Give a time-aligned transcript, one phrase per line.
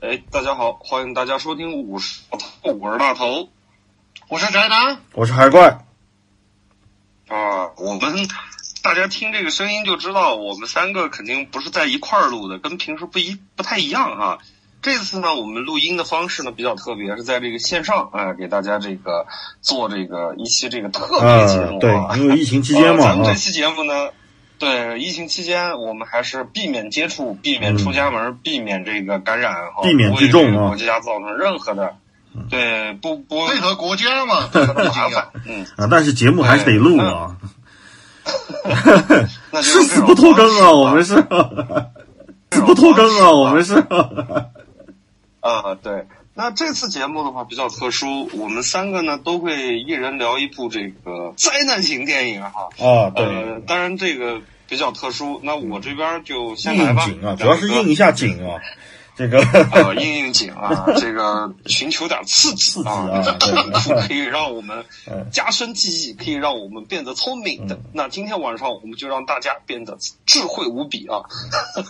[0.00, 2.20] 哎，大家好，欢迎大家收听五十
[2.62, 3.48] 我是大头，
[4.28, 5.84] 我是宅男，我是海怪。
[7.26, 8.28] 啊，我们
[8.80, 14.38] 大家听这个声音就知道，我们三个肯定不是在一块儿录的，跟平时不一不太一样啊。
[14.82, 19.26] 这次呢，我们录音的方式呢比较特别，是在这个线上啊，给大家这个
[19.62, 21.80] 做这个一期这个特别节目。
[21.80, 23.02] 对，因为疫情期间 嘛。
[23.02, 24.10] 咱们这期节目呢，
[24.58, 31.94] 对疫情期间，我们还是避免接触，避免出家门，避免这个感染，避免聚众啊，国家造成任何的，
[32.50, 35.28] 对，不不配合国家嘛， 麻烦。
[35.46, 37.36] 嗯啊，但是节目还是得录啊。
[39.62, 41.14] 誓死不拖更啊，我们是。
[42.50, 43.74] 死不拖更啊，我们是。
[45.40, 46.06] 啊，对，
[46.38, 52.68] 那这次节目的话比较特殊，我们三个呢都会一人聊一部这个灾难型电影哈。
[52.78, 57.04] 啊，对，当然这个比较特殊，那我这边就先来吧。
[57.08, 58.62] 应景啊，主要是应一下景啊。
[59.18, 59.40] 这个
[59.72, 63.20] 呃，应应景啊， 这个寻求点刺激啊，
[64.06, 64.84] 可以让我们
[65.32, 67.80] 加深记忆，可以让我们变得聪明的。
[67.92, 71.22] 那今天晚上我们就让大家变得智慧无比啊。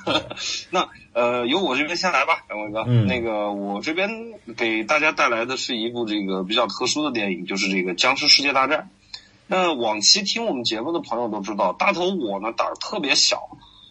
[0.72, 2.84] 那呃，由我这边先来吧，两位哥。
[2.84, 4.08] 那个我这边
[4.56, 8.88] 给大家带来的是一部这个比较特殊的电影，就是这个《僵尸世界大战》。
[9.48, 13.50] 那往期听我们节目的朋友都知道，大头我呢胆儿特别小。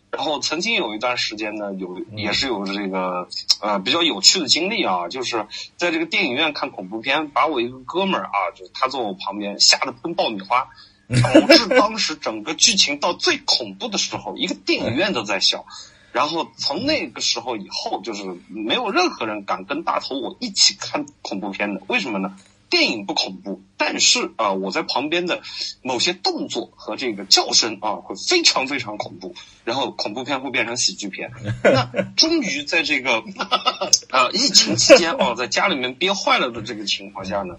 [0.10, 3.28] 然后曾经有一段时间呢，有也是有这个
[3.62, 10.70] 呃比较有趣的经历啊，就是在这个电影院看恐怖片，把我一个哥们儿啊，就他坐我旁边，吓得喷爆米花，
[11.22, 15.66] 导致当时整个剧情到最恐怖的时候，一个电影院都在笑。
[16.14, 22.36] 然后从那个时候以后，就是没有任何人敢跟大头我一起看恐怖片的，为什么呢？
[22.70, 25.42] 电影不恐怖，但是啊，我在旁边的
[25.82, 29.36] 某些动作和这个叫声啊，会非常非常恐怖。
[29.64, 31.32] 然后恐怖片会变成喜剧片。
[31.64, 33.24] 那终于在这个
[34.10, 37.58] 呃疫情期间啊，在家里面憋坏了的这个情况下呢。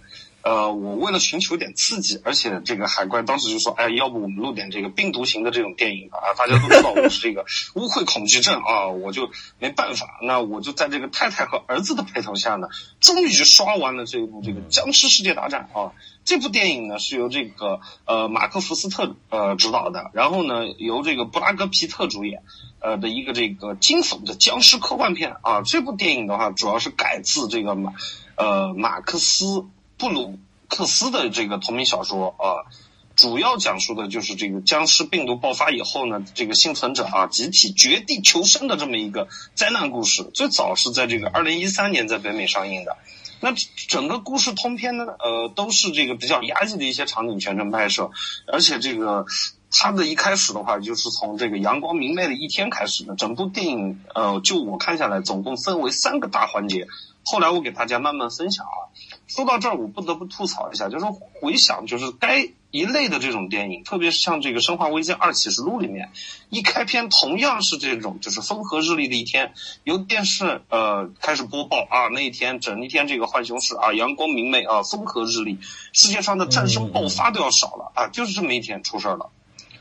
[0.48, 7.44] 呃，我为了寻求点刺激，而且这个海怪当时就说：“哎，要不我们录点这个病毒型的这种电影吧？”啊，大家都知道我是这个
[7.74, 9.28] 污秽恐惧症啊，我就
[9.58, 15.92] 没办法，那我就在这个太太和儿子的陪同下呢，终于刷完了这一部这个《僵尸世界大战》啊。
[16.24, 22.42] 这部电影呢是由这个呃马克·福斯特呃执导的，然后呢由这个布拉格·皮特主演，
[22.80, 25.60] 呃的一个这个惊悚的僵尸科幻片啊。
[25.60, 27.92] 这部电影的话，主要是改自这个马
[28.38, 29.66] 呃马克思。
[29.98, 30.38] 布鲁
[30.68, 32.70] 克斯的这个同名小说啊，
[33.16, 40.22] 主要讲述的就是这个僵尸病毒爆发以后呢，这个幸存者啊集体绝地求生的这么一个灾难故事。
[40.32, 42.96] 最早是在这个二零一三年在北美上映的。
[43.40, 43.52] 那
[43.88, 48.10] 整个故事通篇呢，呃，都是这个比较压抑的一些场景全程拍摄，
[48.46, 49.26] 而且这个
[49.70, 53.14] 它的一开始的话，就是从这个阳光明媚的一天开始的。
[53.14, 56.86] 整部电影呃，就我看下来，总共分为三个大环节。
[57.24, 58.90] 后来我给大家慢慢分享啊。
[59.28, 61.04] 说到这儿，我不得不吐槽一下，就是
[61.40, 66.10] 回想，就是该一类的这种电影，特别是像这个《生化危机二启示录》里面，
[66.48, 69.52] 一开篇同样是这种，就是风和日丽的一天，
[69.84, 75.58] 由电视呃开始播报啊，那一天整一天这个浣熊市啊，阳光明媚啊，风和日丽，
[75.92, 79.30] 世界上的战争爆发都要少了啊，就是这么一天出事儿了。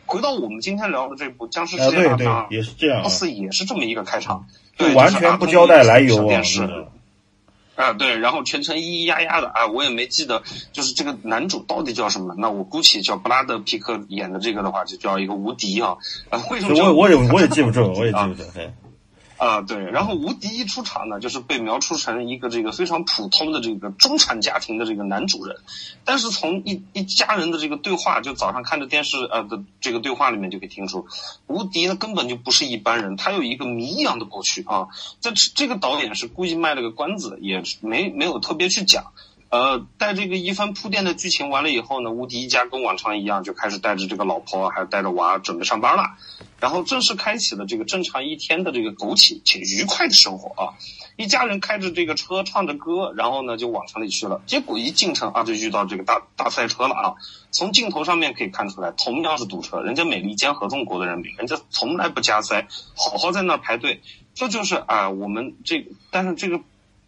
[0.05, 4.47] 回到我们今天聊的这部《僵尸世界大战》，也是这样，貌似也是这么一个开场，
[4.77, 6.41] 对，完全不交代来由啊。
[7.77, 10.41] 啊，对，然后全程咿咿呀呀的啊，我也没记得，
[10.73, 12.35] 就是这个男主到底叫什么？
[12.37, 15.95] 那我估计叫布拉德皮克演的这个的话，就叫一个无敌啊。
[16.29, 16.83] 啊，为什么？
[16.83, 18.43] 我我也我也记不住，我也记不住。
[18.59, 18.73] 啊，
[19.37, 25.57] 啊对，然后无敌一出场呢，就是被描述成一个这个非常普通的这个中产家庭的这个男主人，
[26.05, 31.07] 但是从一一家人的这个对话，就早上看着电视呃的这个对话里面就可以听出，
[31.45, 34.87] 无敌呢根本就不是一般人，他有一个谜一样的过去啊。
[35.21, 39.13] 这这个导演是故意卖了个关子，也没没有特别去讲。
[39.49, 46.17] 呃，带这个一番铺垫的剧情完了以后呢，无敌一家跟往常一样，就开始带着这个老婆，还有带着娃准备上班了，
[46.59, 50.75] 然后正式开启了这个正常一天的这个苟且且愉快的生活啊！
[51.15, 54.41] 一家人开着这个车，唱着歌，然后呢就往城里去了。
[54.45, 57.15] 结果一进城啊，就遇到这个大大赛车了啊！
[57.49, 62.67] 从镜头上面可以看出来，同样是堵车，人家美利坚合众国的人民，人家从来不加塞，
[62.97, 64.01] 好好在那排队。
[64.35, 66.59] 这就是啊，我们这个但是这个。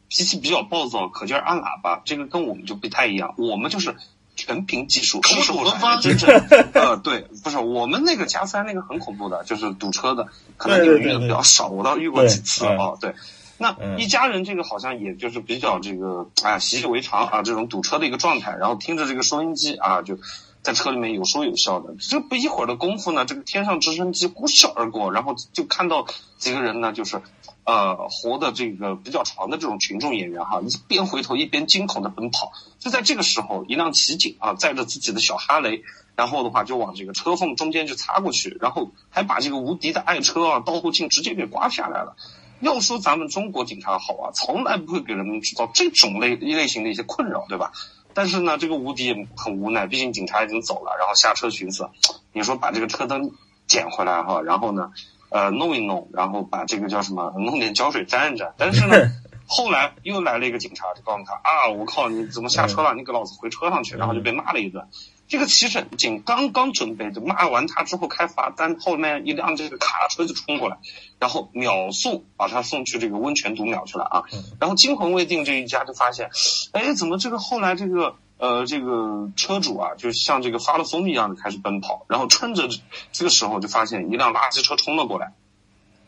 [0.10, 3.36] 脾气比较暴躁，可劲儿按喇叭，这个跟我们就不太一样。
[3.38, 3.96] 我们就是
[4.36, 6.30] 全凭技术，什么时候才真正？
[6.74, 10.28] 呃，对，不是我们那个加塞那个很恐怖的，就是堵车的，
[10.58, 12.96] 可能你们遇的比较少，我倒遇过几次啊。
[13.00, 13.14] 对，
[13.58, 20.18] 那一家人这个好像也就是比较这个啊习以为常啊，这种堵车的一个状态，然后听着这个收音机啊，就
[20.62, 21.96] 在车里面有说有笑的。
[22.00, 26.06] 这不一会儿的功夫呢，这个天上直升机呼啸而过，然后就看到
[26.38, 27.22] 几个人呢，就是
[27.64, 32.52] 呃活的这个比较长的这种群众演员哈，一边回头一边惊恐的奔跑。
[32.80, 35.84] 就在这个时候，一辆骑警啊载着自己的小哈雷，
[36.16, 42.16] 然后的话就往这个车缝中间就擦过去，然后还把这个无敌的爱车啊倒后镜直接给刮下来了。
[42.62, 47.72] 要说咱们中国警察好啊，从来不会给人们制造这种类类型的一些困扰，对吧？
[48.20, 51.90] 但是呢，这个无敌很无奈，毕竟警察已经走了，然后下车寻思，
[52.34, 53.32] 你说把这个车灯
[53.66, 54.92] 捡回来哈，然后呢，
[55.30, 58.54] 呃，弄一弄，然后把这个叫什么，弄点胶水粘一粘。
[58.58, 59.10] 但是呢，
[59.48, 62.94] 后来又来了一个警察，就告诉他啊，我靠，你怎么下车了？
[62.94, 63.96] 你给老子回车上去！
[63.96, 64.86] 然后就被骂了一顿。
[65.30, 70.80] 这个骑士警刚刚准备就骂完他之后开罚单，后面一辆这个卡车就冲过来，
[71.20, 74.24] 然后秒速把他送去这个温泉读秒去了啊。
[74.60, 76.32] 然后惊魂未定这一家就发现，
[76.72, 82.68] 哎，怎么这个后来这个呃这个车主啊，就像这个发了疯一样的开始奔跑，然后趁着
[83.12, 85.34] 这个时候就发现一辆垃圾车冲了过来，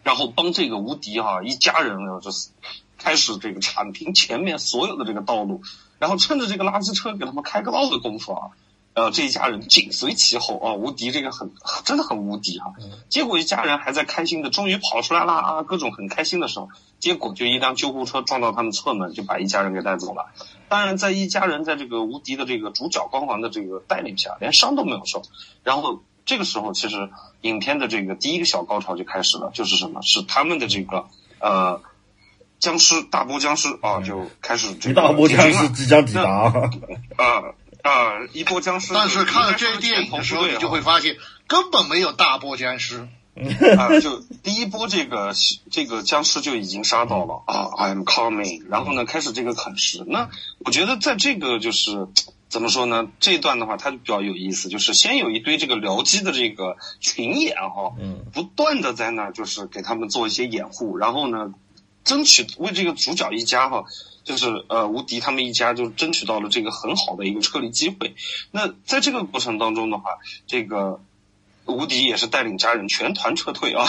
[0.01, 2.50] 然后帮这个无敌哈一家人呢就是
[2.97, 5.62] 开始这个铲平前面所有的这个道路，
[6.00, 8.50] 然后趁着这个垃圾车给他们开个道的功夫啊。
[8.93, 11.51] 呃，这一家人紧随其后啊，无敌这个很
[11.85, 12.73] 真的很无敌啊。
[13.07, 16.67] 结果一家人还在开心的，终于跑出来了啊，各种很开心的时候，
[16.99, 20.25] 结果就一辆救护车撞到他们侧门，就把一家人给带走了。
[20.67, 25.21] 当然，在一家人在这个无敌的这个主角光环的这个带领下，连伤都没有受。
[25.63, 27.09] 然后这个时候，其实
[27.41, 30.01] 影片的这个第一个小高潮就开始了，就是什么？
[30.01, 31.07] 是他们的这个
[31.39, 31.81] 呃
[32.59, 36.53] 僵尸大波僵尸啊，就开始这个大波僵尸即将抵达啊。
[37.15, 37.43] 啊！
[38.33, 41.18] 一波僵尸，但是看了这部电影的时候，你就会发现
[41.48, 43.07] 根本没有大波僵尸。
[43.78, 45.33] 啊，就第一波这个
[45.72, 50.04] 这个僵尸就已经杀到了啊！I'm coming，然后呢，开始这个啃食。
[50.06, 50.30] 那
[50.66, 52.10] 我觉得在这个就是
[52.50, 53.07] 怎么说呢？
[53.22, 57.94] 这一段的话，它就比较有意思，就是先有一堆这个僚机的这个群演哈，
[58.34, 61.54] 不断的在那就是给他们做一些掩护，然后呢，
[62.04, 63.86] 争取为这个主角一家哈。
[64.23, 68.15] 就是呃，无敌他们一家就争取到了这个很好的一个撤离机会。
[68.51, 71.01] 那在这个过程当中的话，这个
[71.65, 73.85] 无敌也是带领家人全团撤退啊。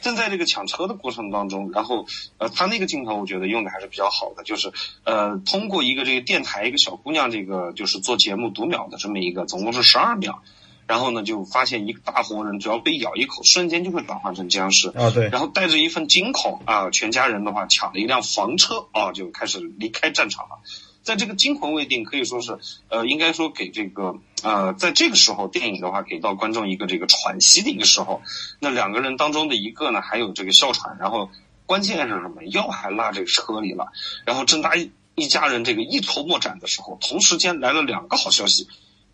[0.00, 2.06] 正在这个抢车的过程当中，然后
[2.38, 4.72] 呃，他那个镜头我觉得用的还是比较好的，就是
[5.04, 10.42] 呃，通过一个这个电台一个小姑娘这个就是做节目读秒的这么一个，总共是十二秒。
[10.86, 15.10] 然后呢，就发现一个大活人，只要被咬一口，瞬间就会转换成僵尸啊！
[15.10, 15.28] 对。
[15.28, 20.58] 然后带着一份惊恐啊，全家人的话抢了一辆房车啊，就开始离开战场了。
[21.02, 28.22] 在这个惊魂未定，可以说是呃，应该说给这个呃，在这个时候电影的话，给到观众一个这个喘息的一个时候。
[28.58, 31.30] 那两个人当中的一个呢，还有这个哮喘，然后
[31.64, 32.44] 关键是什么？
[32.44, 33.88] 药还落这个车里了。
[34.24, 34.72] 然后正当
[35.14, 38.68] 一家人这个一筹莫展的时候，同时间来了两个好消息。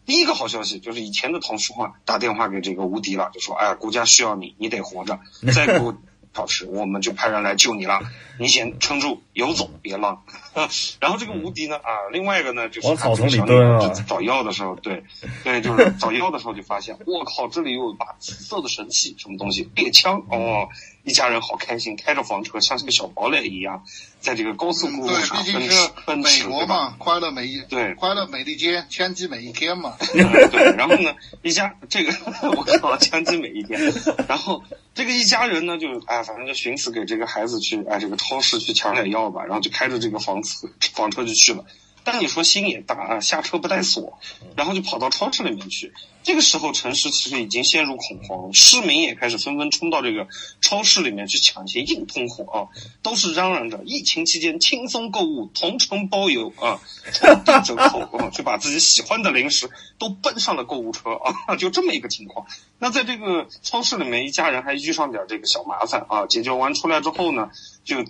[0.04, 5.20] 第一个好消息就是以前的同事话打电话给这个无敌了，就说：“哎呀，国家需要你，你得活着，
[5.54, 5.96] 再给我
[6.32, 8.00] 保持，我们就派人来救你了。
[8.38, 10.24] 你先撑住，游走，别浪。
[11.00, 15.04] ”然后这个无敌呢，啊，另外一个呢，就是他这个小女孩找药的时候，对，
[15.44, 19.70] 对，就是找药的时候就发现，我靠，这里有一把紫色的神器，什么东西？
[19.76, 20.68] 猎枪哦。
[21.04, 23.84] 一家人好开心，开着房车像是个小堡垒一样，
[24.20, 29.96] 在这个高速公路上奔驰，奔驰，美国嘛，快乐每一对，快乐每一天，枪击每一天嘛。
[30.50, 32.12] 对，然后呢，一家这个
[32.56, 33.80] 我靠，枪击每一天。
[34.28, 34.62] 然后
[34.94, 41.64] 这个一家人呢，就哎，反正就寻思给这个孩子去哎这个超市去抢点药吧，然后就开着这个房车房车就去了。
[42.04, 44.18] 但你说心也大啊，下车不带锁，
[44.56, 45.92] 然后就跑到超市里面去。
[46.22, 50.28] 这个时候城市其实已经陷入恐慌，市民也开始纷纷冲到这个
[50.60, 52.58] 超市里面去抢一些硬通货啊，
[53.02, 56.80] 都是嚷嚷着疫情期间轻松购物，同城包邮啊，
[57.12, 61.10] 超低折扣啊， 就把自己喜欢的零食都奔上了购物车
[61.46, 62.46] 啊， 就这么一个情况。
[62.78, 67.50] 那在这个超市里面，一家人还遇上点这个小麻烦啊，解决完出来之后呢，
[67.84, 68.04] 就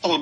[0.00, 0.20] 到。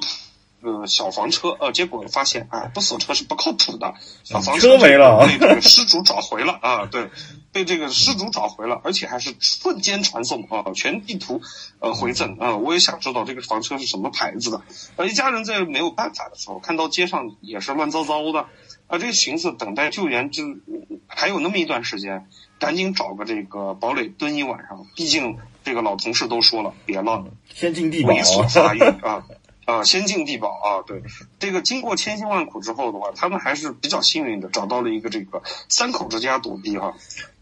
[0.65, 3.95] 个小房车，呃，结果发现，啊，不锁车是不靠谱的。
[4.25, 6.87] 小房车没了，被这个失主找回了啊！
[6.87, 7.11] 对，
[7.53, 11.43] 被这个失主找回了，而且还是瞬间传送啊，全地图
[11.81, 12.57] 呃回赠啊！
[12.57, 14.63] 我也想知道这个房车是什么牌子的。
[14.97, 18.47] 呃，一家人在没有办法的时候，看到街上也是乱糟糟的，
[18.89, 20.45] 啊，这个寻思等待救援，就
[21.07, 22.27] 还有那么一段时间，
[22.59, 24.87] 赶紧找个这个堡垒蹲一晚上。
[24.97, 29.25] 毕竟这个老同事都说了，别浪，天经地义，猥琐发育啊。
[29.65, 31.03] 啊，仙境地堡啊，对，
[31.39, 36.95] 这个经过千辛万苦之后的话，他们还是比较幸运的，找到了一个这个三口之家躲避哈。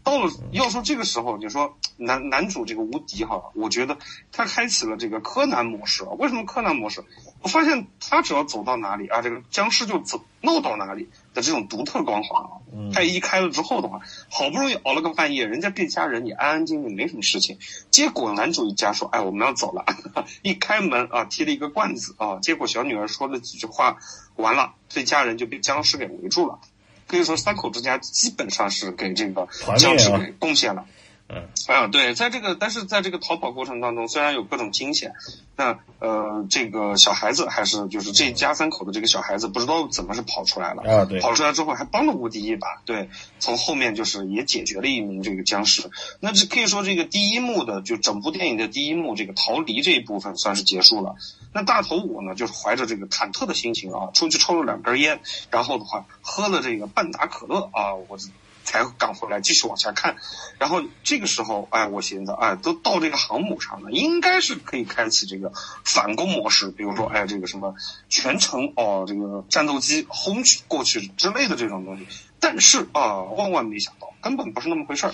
[0.03, 3.97] 到了要说这个时候，你说男男主这个无敌哈，我觉得
[4.31, 6.09] 他开启了这个柯南模式啊。
[6.17, 7.03] 为什么柯南模式？
[7.43, 12.49] 我发现他只要走到哪里啊，这个僵尸就走闹到哪里的这种独特光环啊。
[12.93, 13.99] 他一开了之后的话，
[14.31, 17.59] 好不容易熬了个半夜，人家这家人也安安静静没什么事情。
[17.91, 19.85] 结果男主一家说：“哎，我们要走了。
[20.41, 23.97] ”一开门啊，提了一个罐子啊，结果小女儿说了几句话，
[24.37, 26.59] 完了，这家人就被僵尸给围住了。
[27.07, 30.85] 可以说，三口之家基本上是给这个僵尸给贡献了。
[31.29, 35.13] 嗯，啊，对，在这个，但是在这个逃跑过程当中，虽然有各种惊险，
[35.55, 40.83] 那呃，这个小孩子还是就是这一家三口的这个小孩子，不知道怎么是跑出来了。
[40.83, 45.89] 啊，对，跑出来之后还帮了无敌一把，对，从后面就是也解决了一名这个僵尸。
[46.19, 51.15] 那这可以说这个第一幕的，就整部电影的第一幕，这个逃离这一部分算是结束了。
[51.53, 58.19] 那大头五呢，就是怀着这个忐忑的心情啊，出去抽了两根烟，然后的话喝了这个半打可乐啊，我。
[58.63, 60.15] 才赶回来继续往下看，
[60.57, 65.51] 然后这个时候，哎，我寻思，哎，都到这个航母上了，应该是可以开启这个
[65.83, 67.75] 反攻模式，比如说，哎，这个什么
[68.09, 72.07] 全程哦，这个战斗机轰去过去之类的这种东西。
[72.39, 75.13] 但是啊，万万没想到，根本不是那么回事儿。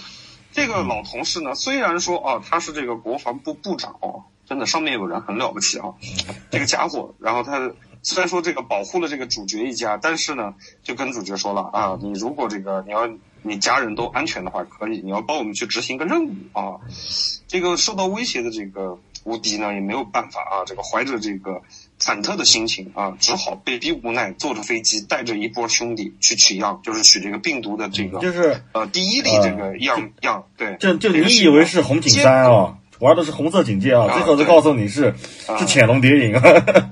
[0.52, 5.94] 这个老同事呢，虽然说啊，他是这个国防部部长哦，真的上面有人很了不起啊，
[6.50, 7.72] 这个家伙，然后他。
[8.02, 10.54] 虽然说这个保护了这个主角一家，但是呢，
[10.84, 13.06] 就跟主角说了啊，你如果这个你要
[13.44, 16.80] 你家人都安全的话，可以，你要帮我们去执行个任务啊。
[17.48, 21.62] 这个受到威胁的这个无敌呢，也没有办法啊，这个怀着这个
[22.00, 35.16] 忐忑的心情啊，只好被逼无奈，坐着飞机带着一波兄弟去取样，就是取这个病毒的这个，就是呃第一例这个样样，对，就就你以为是红警三啊，玩的是红色警戒啊，最后就告诉你是
[35.58, 36.90] 是潜龙谍影啊。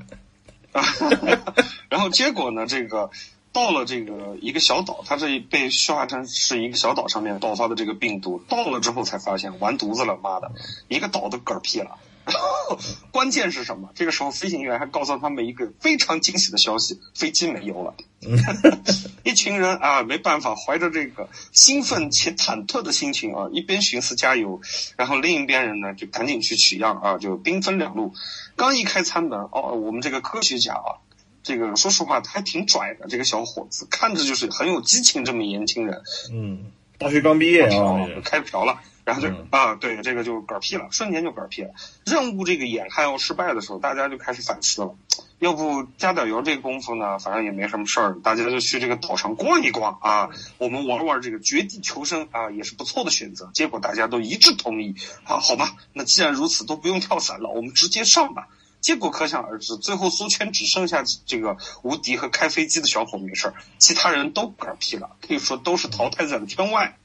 [1.90, 2.68] 然后结果呢？
[2.68, 3.10] 这个
[3.58, 8.40] 到了这个一个小岛，它这被消化成是一个小岛上面爆发的这个病毒。
[8.48, 10.52] 到了之后才发现完犊子了，妈的，
[10.88, 11.98] 一个岛都嗝屁了。
[12.24, 12.78] 然 后
[13.10, 13.90] 关键是什么？
[13.96, 17.96] 这个时候飞行员还告诉他们一个非常惊喜的消息：飞机没油了。
[19.26, 24.62] 一群人啊，没办法，怀着这个兴奋且忐忑的心情啊，一边寻思加油，
[24.98, 28.14] 然后另一边人呢就赶紧去取样啊，就兵分两路。
[28.56, 31.02] 刚一开舱门，哦，我们这个科学家啊，
[31.48, 36.02] 这个说实话他还挺拽的，这个小伙子看着就是很有激情，这么年轻人。
[36.34, 41.70] 嗯，大学刚毕业啊，开瓢了，然后就啊，对，这个就嗝屁了，瞬间就嗝屁了。
[42.06, 44.94] 任务这个眼看要失败的时候，大家就开始反思了，
[45.40, 53.50] 要不加点油这个功夫呢，反正也没什么事儿，大家就去这个岛上逛一逛啊，我们玩玩这个绝地求生啊，也是不错的选择。
[53.54, 58.50] 结果大家都一致同意，啊，好吧，那既然如此，都不用跳伞了，我们直接上吧。
[58.88, 66.98] 结果可想而知，最后苏圈只剩下这个无敌和开飞机的小伙没事儿，其他人都嗝屁了，可以说都是淘汰在了圈外。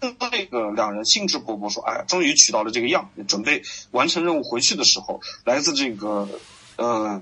[0.00, 6.28] 那个两人兴致勃勃说：“哎，终于取到了这个样，准备完成任务回去的时候，来自这个
[6.76, 7.20] 呃。”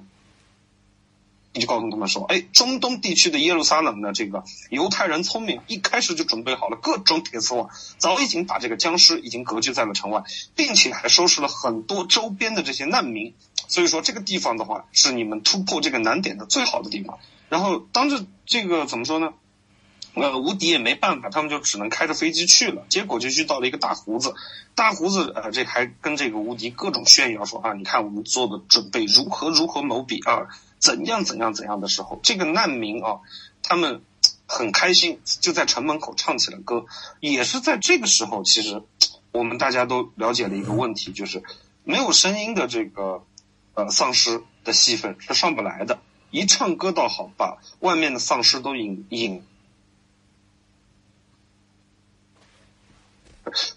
[1.59, 10.23] 就告诉他们说，哎，中东地区的耶路撒冷的这个犹太人聪明，一开始就准备好了各种铁丝网，早已经把这个僵尸已经隔绝在了城外，
[10.55, 13.35] 并且还收拾了很多周边的这些难民。
[13.67, 17.19] 所以说，这个地方的话，是你们突破这个难点的最好的地方。
[17.49, 19.35] 然后，当着这个怎么说呢？
[20.15, 22.85] 呃，无敌也没办法，他们就只能开着飞机去了。
[22.89, 24.35] 结果就遇到了一个大胡子，
[24.75, 30.49] 大胡子呃，这还跟这个无敌各种炫耀说啊，你看我们做的准备如何如何某比啊。
[30.79, 33.21] 怎样怎样怎样的时候，这个难民啊，
[33.63, 34.03] 他们
[34.47, 36.87] 很开心，就在城门口唱起了歌。
[37.21, 38.83] 也是在这个时候，其实
[39.33, 41.43] 我们大家都了解了一个问题，就是
[41.85, 43.25] 没有声音的这个
[43.75, 45.99] 呃丧尸的戏份是上不来的。
[46.31, 49.43] 一唱歌倒好，把外面的丧尸都引引。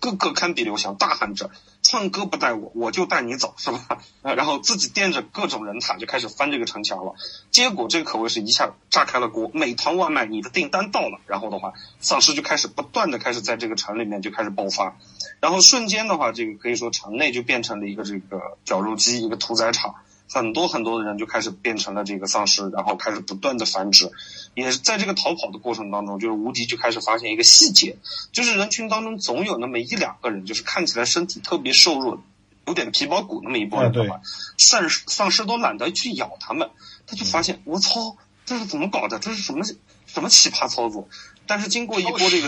[0.02, 1.50] 个个堪比刘翔，大喊着
[1.82, 7.14] ：“唱歌不带我，我就带你走，是吧？”然后自己垫着各种人塔就开始翻这个城墙了。
[7.50, 9.50] 结果这个可谓是一下炸开了锅。
[9.54, 14.96] 美团外卖，你的订单到了，然后的话，丧尸就开始不断的开始在这个城里面就开始爆发，
[15.40, 19.96] 然后瞬间的话，这个可以说城内就变成了一个这个绞肉机，一个屠宰场。
[20.34, 24.10] 很多很多的人就开始变成了这个丧尸，然后开始不断的繁殖。
[24.54, 27.98] 也是在这个逃跑的过程当中，就是无敌就开始发现一个细节，
[28.32, 32.24] 就是人群当中总有那么一两个人，就是看起来身体特别瘦弱，
[32.66, 34.22] 有点皮包骨那么一波人的话，
[34.58, 36.70] 丧尸丧尸都懒得去咬他们，
[37.08, 39.20] 他就发现我操，这是怎么搞的？
[39.20, 39.66] 这是什么
[40.06, 41.10] 什么奇葩操作？
[41.52, 42.48] 但是经过一波这个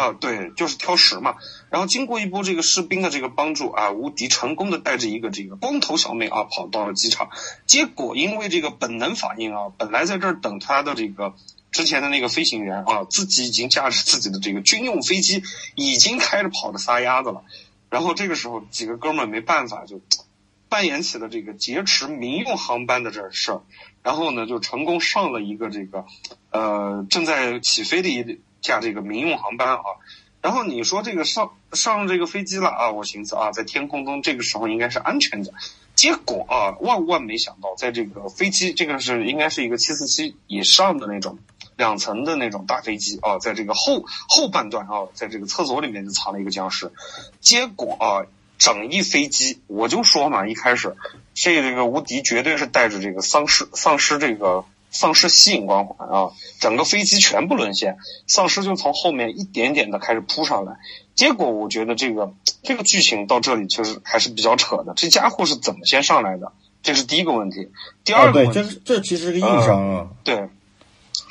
[0.00, 1.34] 啊，对，就是挑食嘛。
[1.68, 7.28] 然后经过一波这个士兵的这个帮助啊，无敌成功的带着一个这个光头小妹啊跑到了机场。
[7.66, 11.34] 结果因为这个本能反应啊，本来在这儿等他的这个
[11.70, 15.42] 之前的那个飞行员啊，自己已经驾驶自己的这个军用飞机，
[15.74, 17.42] 已经开着跑着撒丫子了。
[17.90, 20.00] 然后这个时候，几个哥们儿没办法，就
[20.74, 23.60] 扮演起了这个劫持民用航班的这事儿。
[24.02, 26.04] 然后呢，就成功上了一个这个
[26.50, 29.84] 呃正在起飞的一架这个民用航班啊。
[30.42, 35.54] 然后你说这个上上这个飞机了啊，我寻思啊，在天空中这个时候应该是安全的。
[35.94, 41.38] 结果啊，万万没想到，在这个飞机，这个是应该是一个七四七以上的那种
[41.76, 46.90] 两层的那种大飞机啊，在这个后后半段啊，在这个厕所里面就藏了一个僵尸。
[47.38, 48.26] 结果啊，
[48.64, 50.96] 整一飞机，我就说嘛，一开始
[51.34, 56.30] 这这个无敌绝对是带着这个丧尸丧尸这个丧尸吸引光环啊，
[56.60, 60.78] 整个飞机全部沦陷，丧尸就从后面一点点的开始扑上来。
[61.14, 64.94] 结果我觉得这个这个剧情到这里其实还是比较扯的。
[64.96, 66.52] 这家伙是怎么先上来的？
[66.82, 67.68] 这是第一个问题。
[68.02, 70.08] 第二个问题，这这其实是个硬伤啊。
[70.24, 70.48] 对，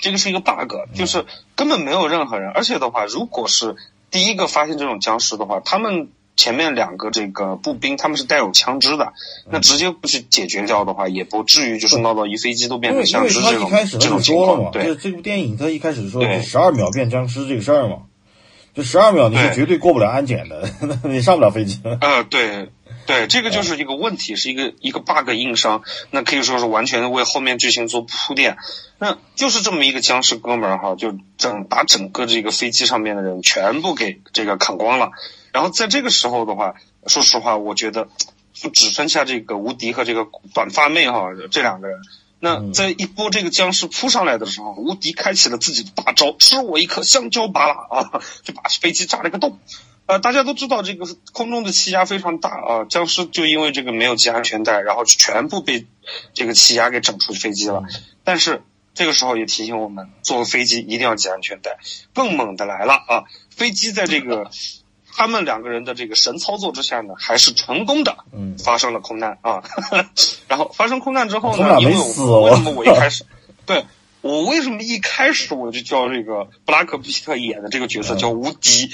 [0.01, 1.25] 这个是一个 bug，就是
[1.55, 2.51] 根本没有任何人。
[2.51, 3.75] 而且的话，如果是
[4.11, 9.13] 第一个发现这种僵尸的话，他们前面两个这个步兵他们是带有枪支的，
[9.49, 14.71] 那直接不去解决掉的话，也不至于就是闹到一飞机都变成僵尸这种这种情况。
[14.71, 18.03] 对，这部电影他一开始说十二秒变僵尸这个事儿嘛。
[18.75, 20.67] 就十二秒，你是绝对过不了安检的，
[21.05, 21.79] 你上不了飞机。
[22.01, 22.69] 呃，对，
[23.05, 28.57] 对，这个就是一个问题，是一个一个 bug 硬伤，那可以说是完全为后面剧情做铺垫。
[28.97, 35.11] 那就是这么一个僵尸哥们儿哈，就整把整个这个飞机上面的人全部给这个砍光了。
[35.53, 36.75] 然后在这个时候的话，
[37.07, 38.09] 说实话，我觉得
[38.53, 42.01] 就只剩下这个无敌和这个短发妹哈这两个人。
[42.39, 49.59] 那在一波这个僵尸扑上来的时候，无敌开启了自己的大招，吃我一颗香蕉巴拉啊，就把飞机炸了个洞。
[50.07, 55.85] 呃，大家都知道这个空中的气压非常大啊，僵尸就因为这个没有系安全带，然后全部被
[56.33, 57.83] 这个气压给整出飞机了。
[58.25, 61.77] 但是这个时候也提醒我们，坐飞机一定要系安全带。
[62.13, 63.23] 更猛的来了啊，
[63.55, 64.49] 飞机在这个。
[65.15, 69.63] 他们两个人的这个神操作之下呢，还是成功的，嗯，发生了空难啊。
[70.49, 72.01] 然后发生空难之后呢，因为为
[72.55, 73.25] 什么我一开始，
[73.65, 73.85] 对
[74.21, 78.89] 我为什么一开始我就叫这个布拉克皮特演的这个角色叫无敌？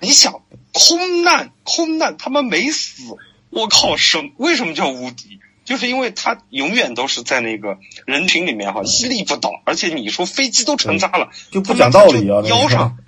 [0.00, 3.02] 你想空难，空难他们没死，
[3.50, 5.40] 我靠什为什么叫无敌？
[5.64, 12.98] 就是因为他永远都是在那个人群里面哈屹立不倒，而且你说飞机都成渣了，就不讲道理啊，腰上。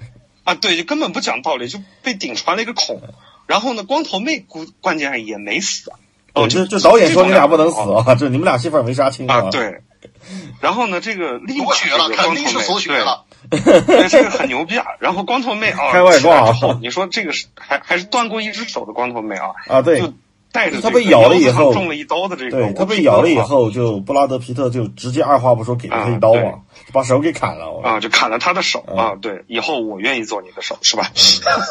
[0.46, 3.02] 啊，对，就根本不讲道理，就被顶穿了一个孔。
[3.46, 5.92] 然后呢，光头妹估关键也没死。
[6.32, 9.50] 哦，就就导演说你俩不能死啊，这你们俩戏份没杀清啊。
[9.50, 9.82] 对。
[10.60, 12.40] 然后呢，这个立马这个光头妹
[13.50, 14.84] 对，这个很牛逼啊。
[14.98, 19.50] 然后光头妹啊，开外挂啊，你说这个是还还是断过一只手的光头妹啊？
[19.68, 20.00] 啊，对。
[20.00, 20.14] 就
[20.52, 26.60] 带着他被咬了以后中了一刀的这个，对他被咬了以后，就布拉德皮特就直接二话不说给了他一刀嘛，
[26.92, 31.10] 把手给砍了啊，就砍了他的手啊，对，以后我愿意做你的手是吧？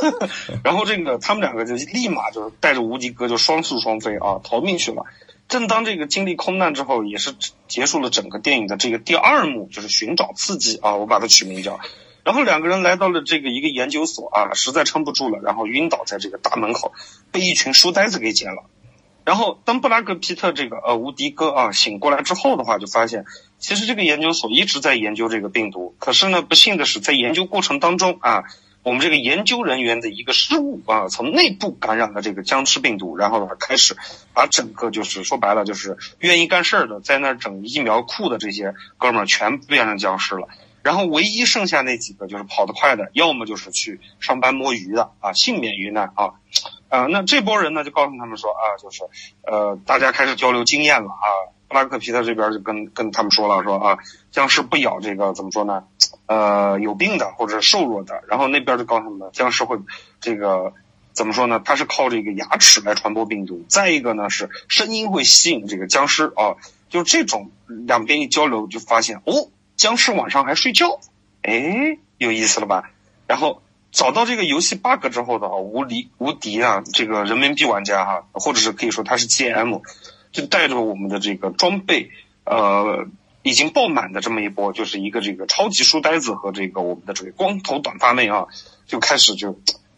[0.64, 5.04] 然后这个他们两个就立马就带着无极哥就双宿双飞啊，逃命去了。
[5.48, 7.36] 正当这个经历空难之后，也是
[7.68, 11.80] 结束了整个电影的这个第二幕，就是寻找刺激啊，我把它取名叫。
[12.26, 16.92] 然后两个人来到了这个一个研究所啊，实在撑不住了，然后晕倒在这个大门口，
[17.32, 18.64] 被一群书呆子给捡了。
[19.24, 23.26] 然后当布拉格皮特这个呃无敌哥啊醒过来之后的话，就发现
[23.60, 25.96] 其实这个研究所一直在研究这个病毒。
[26.00, 28.44] 可是呢，不幸的是在研究过程当中啊，
[28.82, 33.96] 我们这个研究人员的一个失误啊，从内部感染了这个僵尸病毒，然后呢开始
[34.34, 40.48] 把整个就是说白了就是愿意干事儿的在那整疫苗库的这些哥们儿全变成僵尸了。
[40.86, 46.36] 然后唯一剩下那几个就是跑得快的，要么就是去上班摸鱼的啊，幸免于难啊。
[46.90, 49.02] 啊，那这波人呢，就告诉他们说啊，就是，
[49.42, 51.28] 呃，大家开始交流经验了啊。
[51.68, 53.98] 布拉克皮特这边就跟跟他们说了，说啊，
[54.30, 55.86] 僵尸不咬这个怎么说呢？
[56.28, 58.22] 呃，有病的或者瘦弱的。
[58.28, 59.80] 然后那边就告诉他们，僵尸会
[60.22, 60.74] 这个
[61.14, 61.60] 怎么说呢？
[61.66, 63.66] 它是靠这个牙齿来传播病毒。
[63.68, 66.58] 再一个呢，是声音会吸引这个僵尸啊。
[66.90, 71.00] 就这种两边一交流，就发现哦，僵尸晚上还睡觉，
[71.42, 72.92] 哎，有意思了吧？
[73.28, 73.62] 然后。
[73.92, 76.84] 找到这个游戏 bug 之后的话，无敌无敌啊！
[76.94, 79.84] 这个人民币玩家哈，或者是可以说他是 GM，
[80.34, 82.12] 就带着我们的这个装备，
[82.44, 83.08] 呃，
[83.42, 88.48] 已经爆满的这么一波，就是一个这个超级书呆子和这个我们的这个光头短发妹啊，
[88.86, 89.58] 就开始就，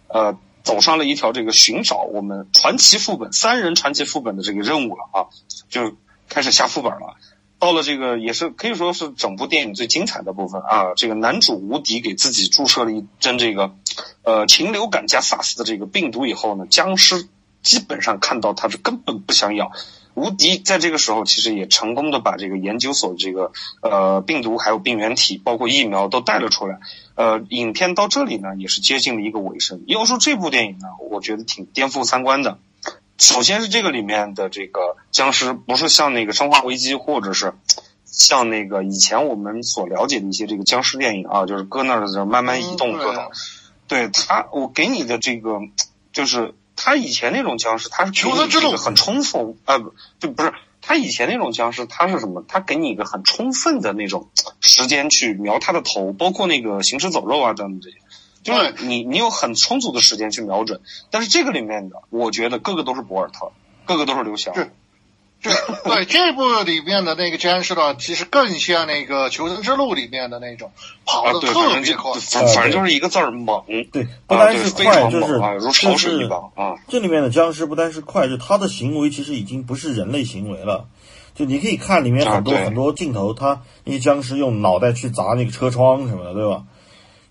[0.10, 5.26] 呃，走上了一条这个寻找我们传奇副本三人传奇副本的这个任务了啊，
[5.70, 5.98] 就
[6.30, 7.16] 开始下副本了。
[7.60, 10.93] 到了这个也是可以说是整部电影最精彩的部分啊！
[10.96, 13.74] 这个男主无敌给自己注射了一针这个，
[14.24, 17.28] 呃，禽流感加 SARS 的这个病毒以后呢，僵尸
[17.63, 19.72] 基本上看到他是根本不想咬。
[20.13, 26.80] 无敌在这个时候其实也成功的把这个研究所这个呃病毒还有病原体，包括疫苗都带了出来。
[27.15, 29.84] 呃，影片到这里呢也是接近了一个尾声。
[29.86, 32.58] 要说这部电影呢，我觉得挺颠覆三观的。
[33.17, 37.53] 首先是这个里面的这个僵尸不是像那个《生化危机》或者是
[38.06, 43.32] 像那个以前我们所了解的一些这个僵尸电影啊，就是搁那儿慢慢移动各种。
[43.88, 45.60] 对他，我给你的这个
[46.13, 52.43] 就是他以前那种僵尸，他是给你这个很充分啊，不就不是他以前那种僵尸，他是什么？
[52.47, 54.30] 他给你一个很充分的那种
[54.62, 57.97] 时间去瞄他的头，包括那个行尸走肉啊等等这些。
[58.48, 60.80] 就是你，你有很充足的时间去瞄准，
[61.12, 63.52] 但是这个里面的，我觉得个个都是博尔特，
[63.86, 64.54] 个个都是刘翔。
[64.54, 64.70] 对，
[65.42, 70.72] 对，这部里面的那个僵尸呢，其实更像那个《求生之路》里面的那种
[71.06, 72.14] 跑的特别快，
[72.54, 73.66] 反正就是一个字儿猛。
[73.92, 76.76] 对，不单是快，就是如潮水一般啊。
[76.88, 80.86] 这里面的僵尸不单是快，就他的行为其实已经不是人类行为了。
[81.36, 86.64] 就你可以看里面很多很多镜头，他那些僵尸用脑袋去砸那个车窗什么的，对吧？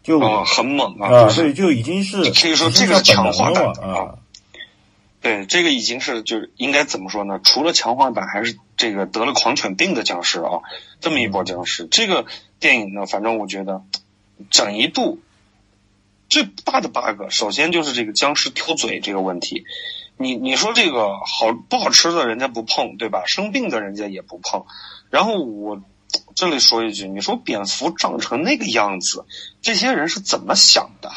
[0.07, 1.27] 就很猛啊！
[1.35, 4.14] 对，就已经是可以说这个强化版啊。
[5.21, 7.40] 对，这个已经是就是应该怎么说呢？
[7.42, 10.61] 除了强化版，还是这个得了狂犬病的僵尸啊，
[11.01, 11.88] 这么一波僵尸。
[11.88, 12.25] 这个
[12.61, 13.83] 电影呢，反正我觉得
[14.49, 15.19] 整一部
[16.29, 19.64] 最大的 bug，首先就是这个僵尸挑嘴这个问题。
[20.16, 23.25] 你你说这个好不好吃的，人家不碰，对吧？
[23.27, 24.66] 生病的人家也不碰。
[25.11, 25.83] 然后我。
[26.37, 29.25] 这里说一句，你说蝙蝠长成那个样子，
[29.62, 31.11] 这些人是怎么想的？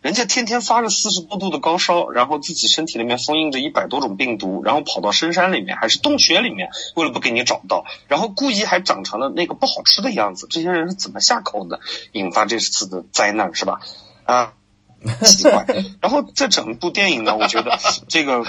[0.00, 11.80] 人家天天发着四十多度的高烧，然后自己身体里面封印着一百多种病毒，然后跑到深山里面还是洞穴里面，为了不给你找到，然后故意还长成了那个不好吃的样子，这些人是怎么下口的？
[12.12, 13.80] 引发这次的灾难是吧？
[14.24, 14.54] 啊，
[15.24, 15.66] 奇怪。
[16.00, 18.46] 然后这整部电影呢，我觉得这个。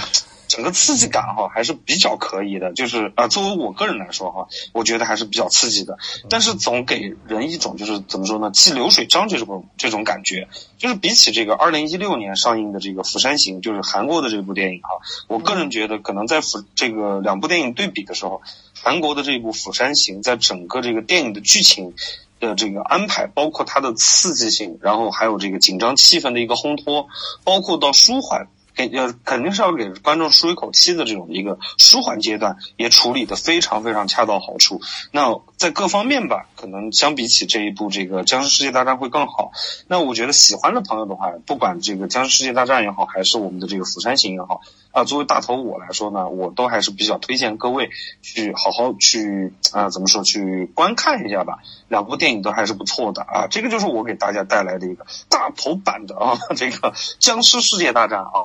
[0.54, 5.98] 整个刺激感哈还是比较可以的，就是啊，作为我个人来说哈，我觉得还是比较刺激的。
[6.30, 10.48] 但是总给人一种就是怎么说呢，记流水账这种这种感觉。
[10.78, 14.89] 就是比起这个二零一六年上映的这个《釜山行》，就是韩国的这部电影哈，
[15.28, 18.44] 我个人觉得可能在釜这个两部电影对比的时候，
[18.80, 21.96] 韩国的这部《釜山行》在整个这个电影的剧情
[22.39, 27.08] 的这个安排，包括它的刺激性，然后还有这个紧张气氛的一个烘托，
[27.44, 28.50] 包括到舒缓。
[28.76, 34.82] 给要肯定是要给观众舒一口气的这种一个舒缓阶段，也处理得非常非常恰到好处。
[35.12, 39.52] 那在各方面吧，可能相比起这一部这个《僵尸世界大战》会更好。
[39.88, 44.62] 那我觉得喜欢的朋友的话，不管这个《僵尸世界大战》也好，还是我们的这个《釜山行》也好。
[44.94, 47.90] 啊，作为大头我来说呢，我都还是比较推荐各位
[48.22, 51.58] 去好好去啊，怎么说去观看一下吧。
[51.88, 58.44] 两部电影都还是不错的啊，这个就是我给大家带来的一个大头版的啊，这个《僵尸世界大战》啊。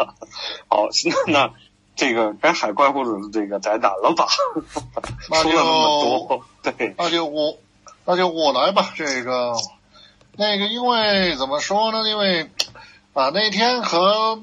[0.68, 0.88] 好，
[1.26, 1.50] 那那
[1.94, 4.26] 这个该海怪或者是这个宅男了吧？
[5.20, 7.58] 说了那么多，对，那就我
[8.06, 8.90] 那就我来吧。
[8.96, 9.52] 这个
[10.36, 12.08] 那个，因为怎么说呢？
[12.08, 12.48] 因为
[13.12, 14.40] 啊，那天和。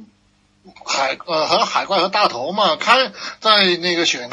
[0.85, 4.29] 海呃和海怪和大头嘛，开在那个选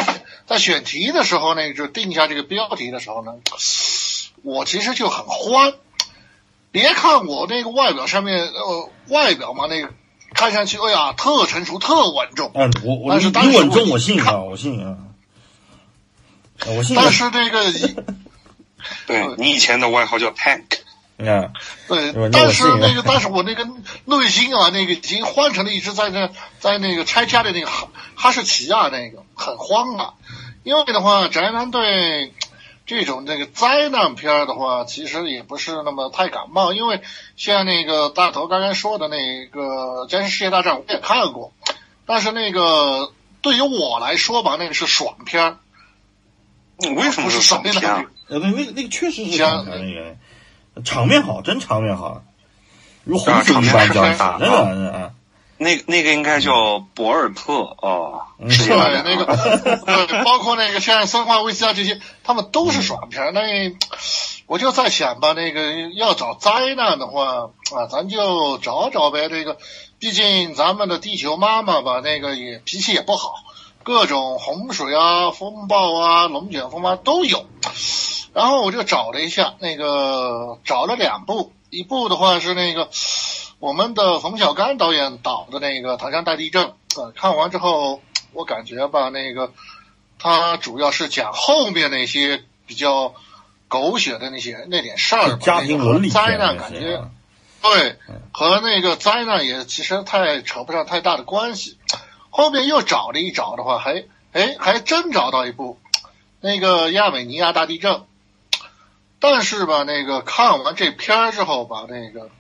[0.47, 3.35] 在选题的时候呢，就定下这个标题的时候呢，
[4.43, 5.73] 我其实就很慌。
[6.71, 9.89] 别看我那个外表上面呃外表嘛，那个
[10.35, 12.51] 看上去哎呀特成熟特稳重。
[12.55, 14.99] 嗯，我我你稳重我信啊，我信啊，
[16.67, 16.95] 我信。
[17.01, 17.73] 但是这个，
[19.07, 20.65] 对你以前的外号叫 Tank。
[21.19, 21.51] 啊，
[21.89, 23.67] 对，但是那个，但是我那个
[24.05, 30.15] 内心啊，那个已经换成了一只在那在那个拆家的那个哈哈士奇啊，那个很慌啊。
[30.63, 32.33] 因为的话，宅男对
[32.87, 36.73] 这种这个灾难片的话，其实也不是那么太感冒。
[36.73, 37.01] 因为
[37.37, 41.53] 像那个大头刚刚说的那个《僵尸世界大战》，我也看过，
[42.07, 45.57] 但是那个对于我来说吧，那个是爽片。
[46.95, 47.75] 为什么是爽片？
[48.29, 50.17] 呃，那那那个确实是爽片那个。
[50.85, 52.23] 场面好，真场面好，
[53.05, 55.11] 如洪水一般交打，真的啊！
[55.61, 58.89] 那那个应该叫博尔特啊，是吧？
[59.05, 59.27] 那个，
[60.25, 63.35] 包括那个像《生化危机》啊这些，他们都是爽片。
[63.35, 63.41] 那
[64.47, 69.29] 我就在想吧，那个要找灾难的话啊，咱就找找呗。
[69.29, 69.57] 这个，
[69.99, 73.35] 毕竟咱们的地球妈妈吧，那个也脾气也不好，
[73.83, 77.47] 各种洪水啊、风暴啊、龙卷风啊都有。
[78.39, 82.89] 然后我就找了一下，那个找了两部，一部的话是那个
[83.59, 86.67] 我们的冯小刚导演导的那个《唐山大地震》
[87.03, 88.01] 啊，看完之后
[88.33, 89.53] 我感觉吧，那个
[90.21, 93.13] 他主要是讲后面那些比较
[93.67, 97.03] 狗血的那些那点事儿，家庭伦理灾难感觉，
[97.61, 97.97] 对，
[98.31, 101.77] 和那个灾难也其实太扯不上太大的关系。
[102.31, 105.77] 后面又找了一找的话，还哎，还真找到一部，
[106.41, 108.03] 那个亚美尼亚大地震。
[109.21, 112.31] 但是吧，那个看完这片儿之后吧，那个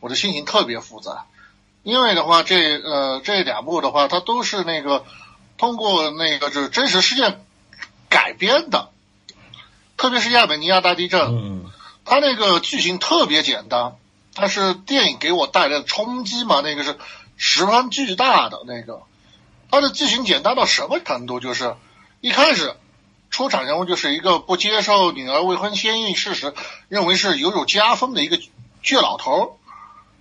[0.00, 1.26] 我的心情特别复杂，
[1.84, 5.04] 因为的话，这呃这两部的话，它都是那个
[5.56, 7.44] 通过那个就是真实事件
[8.08, 8.90] 改编的，
[9.96, 11.64] 特别是亚美尼亚大地震，
[12.04, 13.94] 它那个剧情特别简单，
[14.34, 16.98] 但是电影给我带来的冲击嘛，那个是
[17.36, 18.62] 十分巨大的。
[18.66, 19.02] 那个
[19.70, 21.38] 它的剧情简单到什么程度？
[21.38, 21.76] 就是
[22.20, 22.74] 一开始。
[23.30, 26.54] 出场人物就是一个不接受女儿未婚先孕事实，
[26.88, 28.38] 认为是有辱家风的一个
[28.82, 29.50] 倔老头，儿，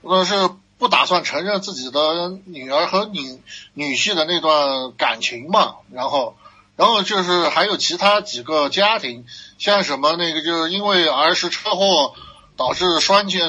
[0.01, 3.39] 那，是不打算承认自己的女儿和女
[3.73, 5.75] 女婿的那段感情嘛。
[5.93, 6.35] 然后，
[6.75, 9.25] 然后就是还有其他几个家庭，
[9.57, 12.13] 像什么那个就是因为儿时车祸
[12.57, 13.39] 导致双亲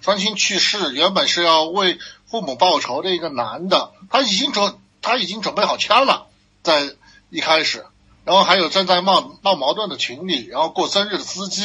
[0.00, 6.26] 双亲去世，原本是要为父母报仇的一个男的，他已经准他已经准备好枪了，
[6.62, 6.94] 在
[7.28, 7.84] 一开始。
[8.26, 11.62] 然后还有正在闹闹矛盾的情侣，然后过生日的司机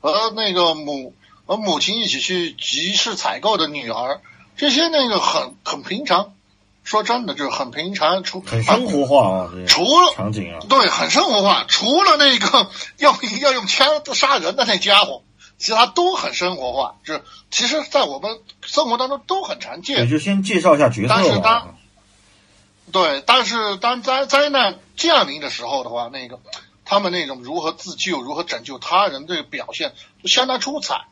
[0.00, 4.22] 和那个母和母亲一起去集市采购的女儿，
[4.56, 6.32] 这些那个很很平常，
[6.84, 15.22] 说真的就是很平常，除很生活化啊，除了场景啊，对，很生活化，除了那个要要用枪杀人的那家伙，
[15.58, 20.08] 其他都很生活化，就是其实，在我们生活当中都很常见。
[20.08, 21.74] 就先介绍一下角色吧。
[22.90, 26.40] 对，但是当灾灾难降临的时候的话，那个
[26.84, 31.06] 他们那种如何自救、如何拯救他人这个表现就相当出彩。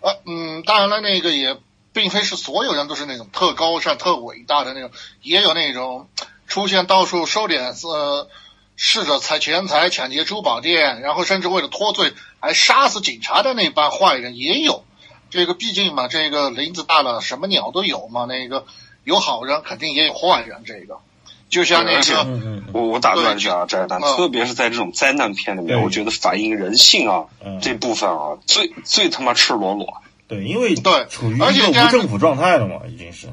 [0.00, 1.58] 呃，嗯，当然了，那个也
[1.92, 4.90] 并非是所有人都是那种特高尚、特伟大的那种，
[5.22, 6.08] 也有那种
[6.46, 8.28] 出现到处收点呃，
[8.76, 14.84] 试着财钱财、抢劫珠宝店，然后甚至为了脱罪还杀死警察的那帮坏人也有。
[15.28, 18.26] 这个毕竟嘛，这个林子大了，什么鸟都有嘛。
[18.26, 18.64] 那个
[19.02, 20.62] 有好人，肯定也有坏人。
[20.64, 21.00] 这个。
[21.48, 27.26] 就像那个，我我打断一下啊，宅男，特别是在这种灾难片里面，我觉得反映人性啊
[27.62, 30.02] 这部分啊，最最他妈赤裸裸。
[30.26, 33.28] 对，因为对，处于一个无政府状态了嘛，已经是。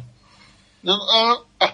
[0.84, 1.70] 嗯嗯，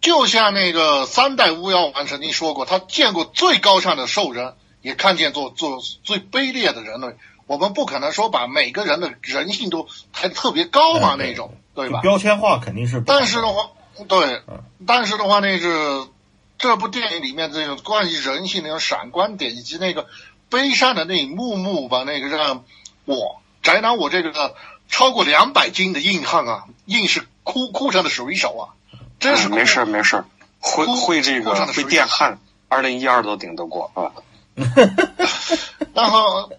[0.00, 7.08] 就像那个三代巫妖王曾经说过，他见过最高尚的兽人，也看见做做最卑劣的人类。
[7.46, 12.00] 我们不可能说把每个人的人性都抬特别高嘛，那种对吧？
[12.00, 13.02] 标签化肯定是。
[13.04, 13.72] 但是的话。
[14.06, 14.42] 对，
[14.86, 16.06] 但是的话，那是
[16.58, 20.06] 这部电影里面这种关于人性那种闪光点，以及那个
[20.48, 22.64] 悲伤的那一幕幕吧，那个让
[23.04, 24.54] 我宅男我这个
[24.88, 28.64] 超过两百斤的硬汉啊，硬是哭哭成的水手啊，
[29.18, 30.24] 真是没事没事，
[30.60, 34.12] 会会这个会电焊，二零一二都顶得过啊。
[35.94, 36.50] 然后，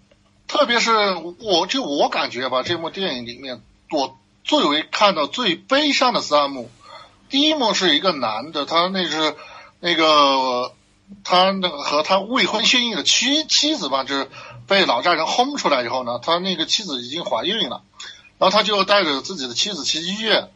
[0.48, 0.92] 特别是
[1.40, 6.70] 我就我感觉吧，这部电影里面我最为看到最悲伤的三幕。
[7.30, 9.36] 第一幕是一个男的，他那是
[9.80, 10.74] 那个
[11.24, 14.30] 他那个和他未婚先孕的妻妻子吧，就是
[14.68, 17.84] 被老丈人轰出来以后呢，他那个妻子已经怀孕了，
[18.38, 20.50] 然后他就带着自己的妻子去医院。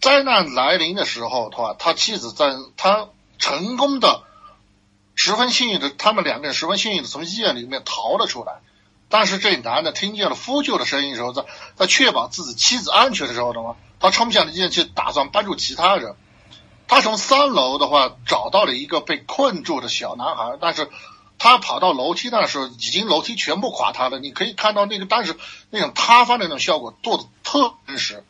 [0.00, 4.22] 灾难来临的时候，他他妻子在他成功的
[5.16, 8.60] 十分幸运的，他们两个人十分幸运的从医院里面逃了出来。
[9.08, 11.44] 但是这男的听见了呼救的声音的时候，在
[11.76, 13.76] 在确保自己妻子安全的时候的话。
[13.98, 16.16] 他冲向了医院去，打算帮助其他人。
[16.86, 20.90] 他从三楼的话找到了一个被困住的小男孩，但是
[21.38, 24.18] 他跑到楼梯那时候，已经楼梯全部垮塌了。
[24.18, 25.34] 你可以看到那个当时
[25.70, 28.22] 那种塌方的那种效果做的特真实。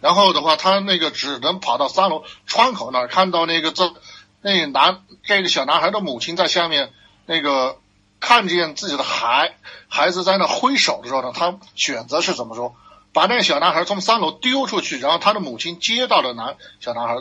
[0.00, 3.92] 然后的话，他那个只能跑到三楼窗口那儿，看到那个这
[4.40, 6.92] 那男这个小男孩的母亲在下面
[7.26, 7.76] 那个
[8.20, 9.56] 看见自己的孩
[9.88, 12.74] 孩子在那挥手的时候呢，他选择是怎么说？
[13.12, 17.16] 把那个小男孩从三楼丢出去，然后他的母亲接到了男小男孩，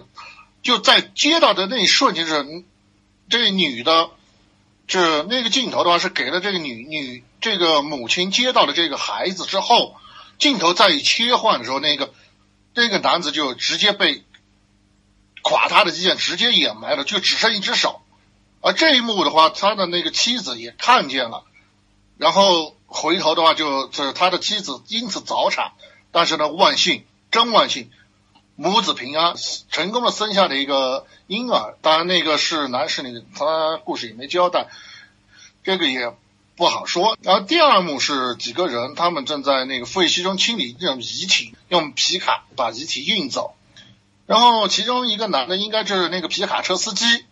[0.62, 2.64] 就在接到的那一瞬间是，
[3.30, 4.10] 这女的，
[4.86, 9.96] 这那个镜头的话是给了这个女女这个母亲接到了这个孩子之后，
[10.38, 12.14] 镜头再一切换的时候，那个
[12.74, 14.24] 那个男子就直接被
[15.42, 18.02] 垮塌的机件直接掩埋了，就只剩一只手，
[18.62, 21.43] 而这一幕的话，他的那个妻子也看见了，
[22.17, 22.76] 然后。
[22.89, 25.74] 回头的话，就是他的妻子因此早产，
[26.13, 27.91] 但是呢，万幸，真万幸，
[28.56, 29.36] 母子平安，
[29.70, 31.76] 成功的生下了一个婴儿。
[31.82, 34.70] 当然，那个是男是女，他故事也没交代，
[35.65, 36.15] 这个也
[36.56, 37.17] 不好说。
[37.22, 43.54] 然后第二幕是几个人，他们正在那个废墟中清理这种遗体，用皮卡把遗体运走。
[44.28, 47.26] 然后其中一个男的应该就是那个皮卡车司机。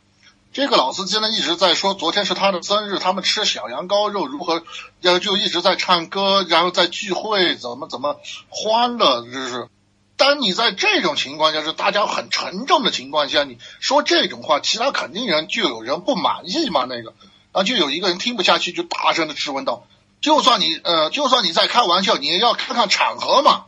[0.55, 4.63] 这个老司机呢一直在说，昨天是他的生日，他们吃小羊羔肉如何，
[5.01, 9.67] 然后就一直在唱歌，然后在聚会，怎么怎么欢乐，就是
[10.15, 16.85] 当你在这种情况下是大家很沉重的情况下，你说这种话，其他肯定人就有人不满意嘛。
[16.85, 17.13] 那个，
[17.51, 19.85] 然后就有一个人听不下去，就大声的质问道
[20.21, 23.65] ：“就算你呃，就算你在开玩笑，你也要看看场合嘛。”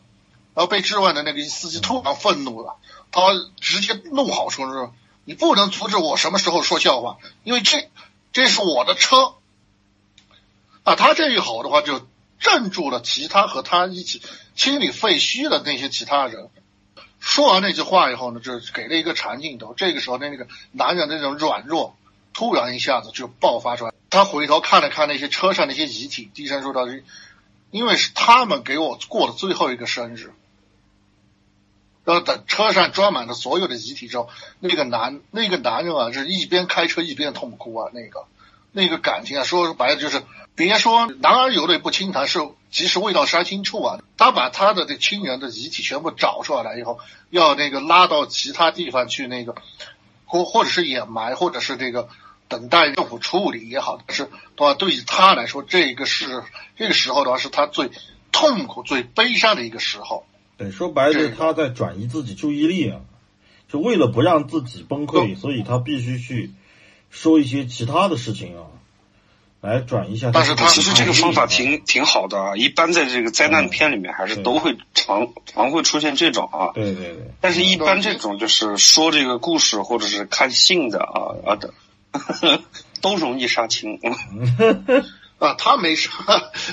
[0.55, 2.77] 然后被质问的那个司机突然愤怒了，
[3.11, 3.23] 他
[3.59, 4.89] 直接怒吼说：“是
[5.27, 7.89] 你不能阻止我什么时候说笑话，因为这
[8.31, 9.33] 这是我的车。”
[10.85, 12.07] 啊，他这一吼的话，就
[12.39, 14.21] 镇住了其他和他一起。
[14.55, 16.49] 清理废墟的那些其他人，
[17.19, 19.73] 说完那句话以后呢，就给了一个长镜头。
[19.73, 21.97] 这个时候，那那个男人的那种软弱，
[22.33, 23.91] 突然一下子就爆发出来。
[24.09, 26.87] 他回头看了看那些车上那些遗体，低声说道
[27.69, 30.33] ：“因为是他们给我过了最后一个生日。”
[32.07, 34.29] 然后等车上装满了所有的遗体之后，
[34.61, 38.23] 那个男那个男人啊，是一边开车一边痛哭啊，那个。
[38.73, 40.21] 那个感情啊，说白了就是，
[40.55, 42.39] 别说男儿有泪不轻弹，是
[42.69, 46.99] 即使未到杀心处啊，他把他的这亲人的遗体全部找出来以后，
[47.31, 49.55] 要那个拉到其他地方去那个，
[50.25, 52.07] 或或者是掩埋，或者是这个
[52.47, 54.73] 等待政府处理也好，是对吧？
[54.75, 56.43] 对于他来说，这个是
[56.77, 57.89] 这个时候的话，是他最
[58.31, 60.25] 痛苦、最悲伤的一个时候。
[60.57, 63.01] 对，说白了，他在转移自己注意力啊，
[63.69, 66.51] 就为了不让自己崩溃，所以他必须去。
[67.09, 68.67] 说一些其他的事情啊，
[69.61, 70.29] 来转移一下。
[70.33, 76.71] 但是他其实这个方法挺挺好的啊，一般在这个灾难片里面还是都会常常会出现这种啊。
[76.73, 77.31] 对对对。
[77.39, 81.73] 但是，一般这种就是说这个故事或者是看信的啊啊的，
[82.99, 83.97] 都容易杀青。
[85.39, 86.11] 啊，他没杀，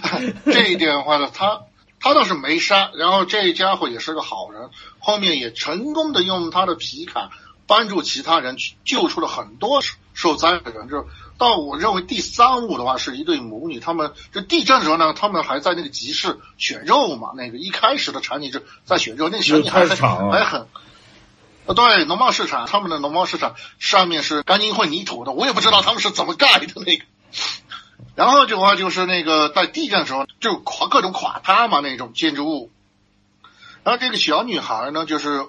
[0.46, 1.62] 这一点的话呢，他
[2.04, 2.90] 他倒是没杀。
[2.94, 7.30] 然后这家伙也是个好人，后面也成功的用他的皮卡
[7.66, 9.80] 帮助其他人去救出了很多。
[10.12, 17.30] 受灾的人，就到我认为第三幕的话是一对母女，他们这地震的时候呢，他们还在那个集市选肉嘛。
[17.34, 20.68] 那个一开始的场景是在选肉，那个小女孩还很，
[21.66, 27.04] 啊，对，农贸市场，他们的农贸市场上面是钢筋混凝土的，我也不知道他们是怎么盖的那个。
[28.14, 32.70] 然后的话就是那个在地震的时候就垮各种垮塌嘛那种建筑物。
[33.82, 35.46] 然后这个小女孩呢，就是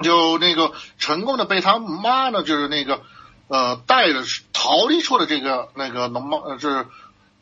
[0.00, 3.02] 就那个成功的被她妈呢，就是那个。
[3.48, 6.88] 呃，带着逃离出了这个那个农贸呃，就是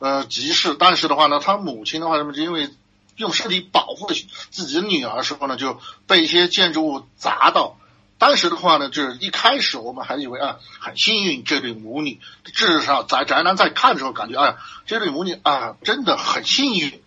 [0.00, 2.68] 呃集市，但是的话呢，他母亲的话，什么因为
[3.16, 4.12] 用身体保护
[4.50, 7.78] 自己的女儿时候呢，就被一些建筑物砸到。
[8.18, 12.20] 当时的话呢，就是一开始我们还以为啊，很幸运这对母女，
[12.54, 17.02] 至少宅宅男在看的时候感觉啊，这对母女啊真的很幸运。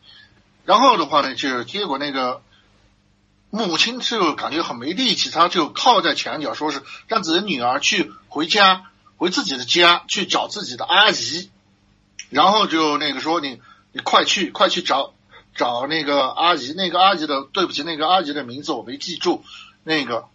[0.66, 2.42] 然后的话呢，就是结果那个。
[3.50, 8.84] 母亲就感觉很没力气，她就靠在墙角，说是让自己的女儿去回家，
[9.16, 11.50] 回自己的家去找自己的阿姨，
[12.30, 13.62] 然后就那个说你
[13.94, 15.14] 你快去快去找
[15.56, 19.46] 找那个阿姨，那个阿姨的对不起，那个阿姨的名字我没记住。
[19.86, 20.26] 那个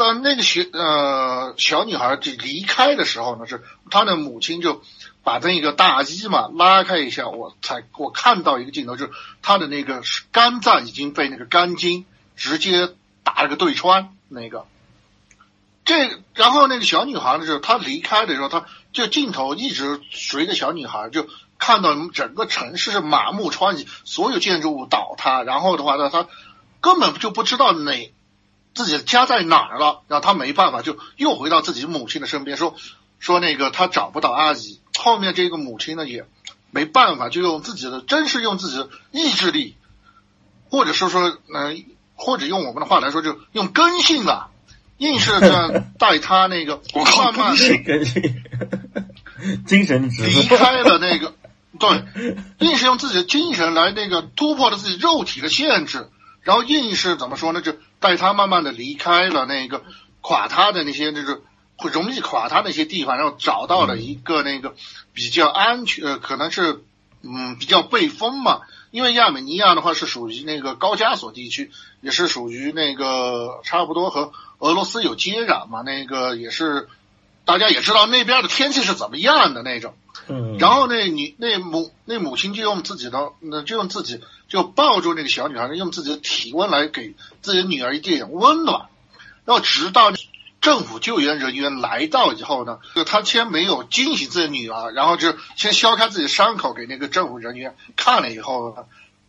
[0.00, 4.82] 当那个小呃小女孩就离开的时候呢，是她的母亲就
[5.22, 12.06] 把那个大衣嘛拉开一下，我才我看到一个镜头，就是她的那个肝脏已经被那个钢筋。
[12.36, 12.88] 直接
[13.22, 14.64] 打了个对穿，那个，
[15.84, 26.28] 这然后那个小女孩呢，就是她离开的时候，她就镜头一直随着小女孩，就看到整个城市是满目疮痍，所有建筑物倒塌，然后的话呢，她
[26.80, 28.10] 根本就不知道哪
[28.74, 32.74] 自己的家在哪儿了，然后他没办法，就又回到自己母亲的身边，说
[33.18, 36.26] 说那个他找不到阿姨，后面这个母亲呢也
[36.70, 39.76] 没办法，就用自己的，真是用自己的意志力，
[40.70, 41.84] 或者是说嗯。
[42.22, 44.50] 或者用我们的话来说，就用根性啊，
[44.98, 48.22] 硬是这样 带他那个慢慢根性，
[49.66, 51.32] 精神离开了那个，
[51.78, 52.04] 对，
[52.68, 56.10] 硬是用自己的精神来那个突破了自己肉体的限制，
[56.42, 57.60] 然后硬是怎么说呢？
[57.60, 59.84] 就带他慢慢的离开了那个
[60.20, 61.42] 垮塌的那些，就是
[61.76, 64.74] 会容易垮塌那些地方，然后找到了一个那个
[65.12, 66.82] 比较安全，呃可能是
[67.22, 68.60] 嗯比较被封嘛。
[68.90, 76.88] 因为亚美尼亚的话是属于那个高加索地区，也是属于那个差不多和俄罗斯有接壤嘛，那个也是
[77.44, 79.94] 大家也知道那边的天气是怎么样的那种。
[80.26, 80.58] 嗯。
[80.58, 88.88] 然后那你那母那母亲就用自己的那就用自己就抱住那个小女孩，用自己的体温来给自己的女儿一点温暖，
[89.46, 90.12] 然后直到。
[90.60, 98.76] 政府救援人员来到以后呢，就他先没有惊醒自己的女儿，然后就先削开自己的伤口给那个政府人员看了以后，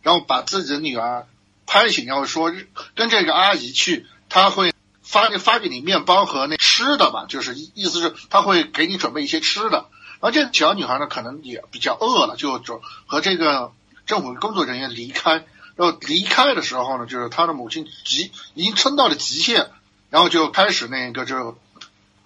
[0.02, 1.26] 然后把自己的女儿
[1.66, 2.52] 拍醒，然后说
[2.94, 9.86] 跟这个阿姨去，他会发发给你面包和那吃的吧，就是意思是他会给你准备一些吃的。
[10.20, 13.72] 然后这小女孩呢，可能也比较饿了，就就和这个
[14.06, 15.44] 政府工作人员离开。
[15.74, 19.70] 然后离开的时候呢，就是他的母亲极已经撑到了极限，
[20.10, 21.56] 然后就开始那个就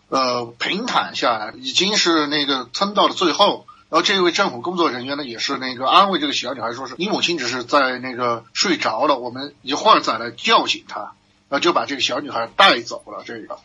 [0.09, 3.66] 呃平坦下来，已经是那个撑到了最后。
[3.89, 11.12] 然后这位政府工作人员呢，也是那个安慰这个小女孩，说是你母亲只是在那个睡着了，我们一会儿再来叫醒她。
[11.49, 13.22] 然后就把这个小女孩带走了。
[13.24, 13.61] 这个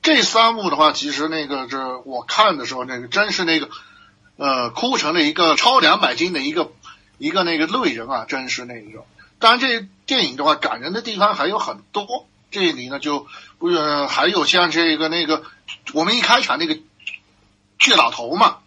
[0.00, 3.68] 这三幕的话，其实那个这我看的时候，那个真是那个
[4.38, 6.72] 呃哭成了一个超两百斤的一个
[7.24, 9.06] 一个那个泪人啊，真是那个。
[9.38, 12.26] 当然，这电影的话，感人的地方还有很多。
[12.50, 13.26] 这里呢，就
[13.58, 13.70] 不
[14.06, 15.42] 还有像这个那个
[15.94, 16.76] 我们一开场那个
[17.80, 18.58] 倔老头嘛。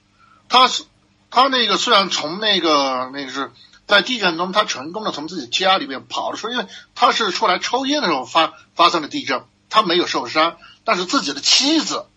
[0.49, 0.85] 他是
[1.29, 3.51] 他那个虽然从那个那个是
[3.85, 12.07] 在地震中，他成功的从自己家里面跑了出，因为他是出来抽烟的时候发发生了地震，他没有受伤，但是自己的妻子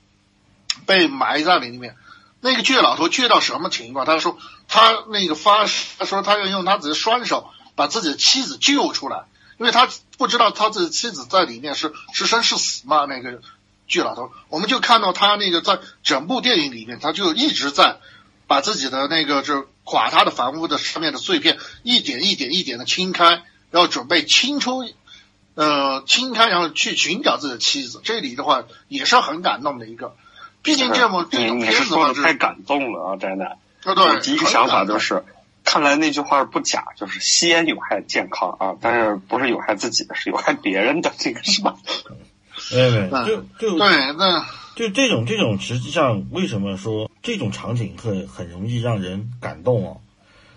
[0.87, 1.97] 被埋在里面。
[2.41, 4.05] 那个倔老头倔到什么情况？
[4.07, 4.39] 他说
[4.69, 5.67] 他那个发
[5.99, 9.25] 他说他要用他自己的双手把自己的妻子救出来，
[9.59, 9.89] 因为他
[10.19, 13.05] 不知道他自己妻子在里面是是生是死嘛。
[13.05, 13.41] 那个
[13.89, 17.99] 倔老头，我们就看到他那个在整部电影里面，他就一直在。
[18.47, 24.85] 把自己的那个就垮塌的房屋的上面的碎片一点一点一点的清开，然后准备清出，
[25.55, 28.01] 呃，清开，然后去寻找自己的妻子。
[28.03, 30.17] 这里的话也是很感动的一个，
[30.63, 33.17] 毕竟这么这种片子嘛，太感动了啊！
[33.17, 35.25] 真的，对，第一个想法就是，
[35.65, 41.77] 看来那句话不假，就是吸烟有害健康啊，但是不是有害自己的，是有害别人的，这个是吧？
[42.71, 44.47] 对对，就就对，那
[44.77, 49.97] 就这种这种，实际上为什么说这种场景很很容易让人感动啊？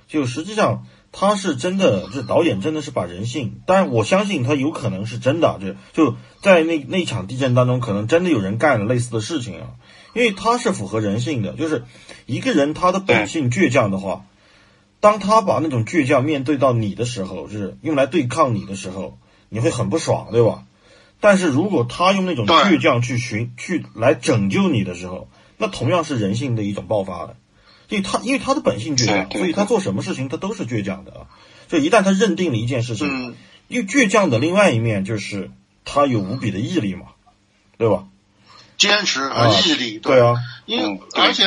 [0.07, 5.59] 就实际上他是真的，这导演真的是把人性，当然我相信他有可能是真的，
[5.93, 9.67] 就就在那那场地震当中，可能真的有人干了类似的事情啊，
[10.13, 11.83] 因为他是符合人性的，就是
[12.25, 14.25] 一个人他的本性倔强的话，
[14.99, 19.17] 当他把那种倔强面对到你的时候，就是用来对抗你的时候，
[19.49, 20.65] 你会很不爽，对吧？
[21.19, 27.37] 但是如果他用那种倔强去寻去来拯救你的时候，那同样是人性的一种爆发的，
[27.89, 31.19] 因为他因为他的本性倔强，所以他做什么事情他都是倔强的啊。
[31.69, 33.07] 就一旦他认定了一件事情，
[33.67, 35.49] 因为倔强的另外一面就是
[35.85, 37.07] 他有无比的毅力嘛，
[37.77, 38.05] 对吧？
[38.77, 41.45] 坚持和毅力，对啊，因为而且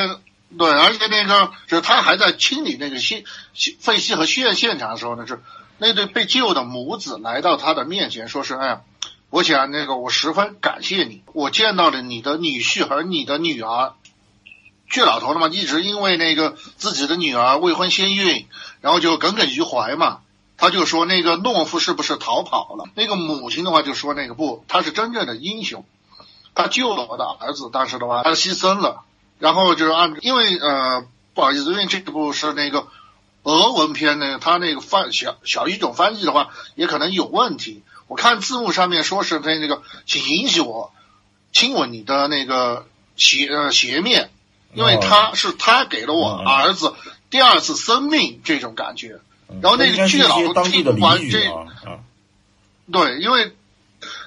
[0.59, 3.25] 对，而且那个就是他还在清理那个现
[3.81, 5.43] 废墟和现现场的时候呢，是
[5.79, 8.81] 那对被救的母子来到他的面前，说是哎呀。
[9.29, 11.23] 我想那个，我十分感谢你。
[11.33, 13.95] 我见到了你的女婿和你的女儿。
[14.89, 18.47] 倔老头的嘛，一直因为那个自己的女儿未婚先孕，
[18.81, 20.21] 然后就耿耿于怀嘛。
[20.57, 22.89] 他就说那个懦夫是不是逃跑了？
[22.95, 25.85] 那个母亲的话就说那个不，他是真正的英雄，
[26.57, 29.05] 他救了我的儿子，但是的话他牺牲了。
[29.39, 32.89] 然后就是按因为呃不好意思，因为这部是那个
[33.45, 37.85] 俄文片呢，他那个翻小小语种翻译的话也可能有问题。
[38.09, 40.93] 我看字幕上面说是他那个，请允许我
[41.53, 42.87] 亲吻你的那个
[43.17, 44.31] 斜呃斜面，
[44.73, 46.95] 因为他是他给了我儿子
[47.31, 49.21] 第二次生命这种感觉。
[49.61, 51.39] 然后那个倔老头听完这，
[52.91, 53.55] 对，因为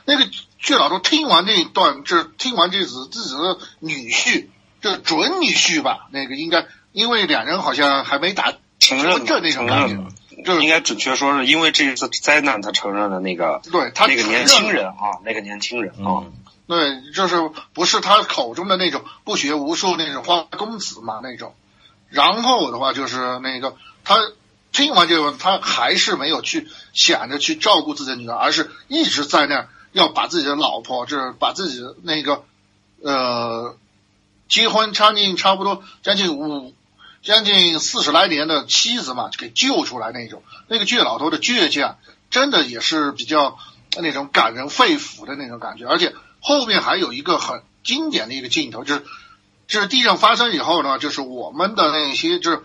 [0.06, 0.30] 那个
[0.62, 4.48] 倔老头听完这一段，就是听完这子自己的女婿，
[4.82, 9.98] 就准女婿吧，那个应该因为两人好像还没打承认那种感觉。
[10.46, 16.32] 就应该准确说是因为这一次灾难，他承认了那个，对他那个年轻人啊，那个年轻人啊，
[16.66, 21.56] 对，就是不是他口中的那种不学无术那种花公子嘛那种。
[22.08, 24.16] 然后的话就是那个他
[24.72, 32.44] 听完这个，他还是没有去想着去照顾自己的女儿，而是一直在那要把自己的老婆，就是把自己的那个
[33.02, 33.78] 呃
[34.48, 36.74] 结婚将近差不多将近五。
[37.22, 41.98] 将近四十来年的妻子嘛，给救出来那种，那个倔老头的倔强，
[42.30, 43.58] 真的也是比较
[43.98, 45.86] 那种感人肺腑的那种感觉。
[45.86, 49.06] 而且后面还有一个很经典的一个镜头，就是
[49.68, 52.64] 就是地震发生以后呢，就是我们的那些就是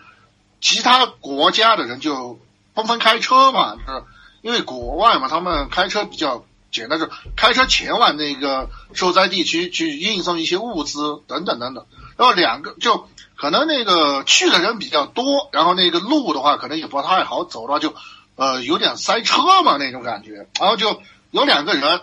[0.61, 2.39] 其他国家的人就
[2.77, 4.05] 纷纷开车嘛，就是
[4.43, 6.45] 因为国外嘛，他们开车比较
[6.75, 11.87] 简单，就开车前往那个受灾地区去运送一些物资等等等等。
[12.19, 13.09] 然后两个就。
[13.37, 17.93] 可能那个去的人比较多，然后那个路的话可能也不太好走的话，就
[18.37, 20.47] 呃有点塞车嘛那种感觉。
[20.59, 21.03] 然后就
[21.33, 22.01] 有两个人，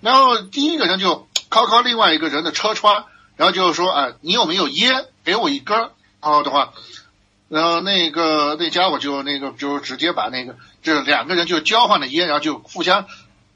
[0.00, 3.06] 然后第一个人就敲敲另外一个人的车窗，
[3.36, 5.04] 然后就是说：“哎，你有没有烟？
[5.24, 5.76] 给我一根。”
[6.22, 6.72] 然后的话，
[7.48, 13.06] 然后那个那家伙就那个就直接把那个这两个人就交换了烟，然后就互相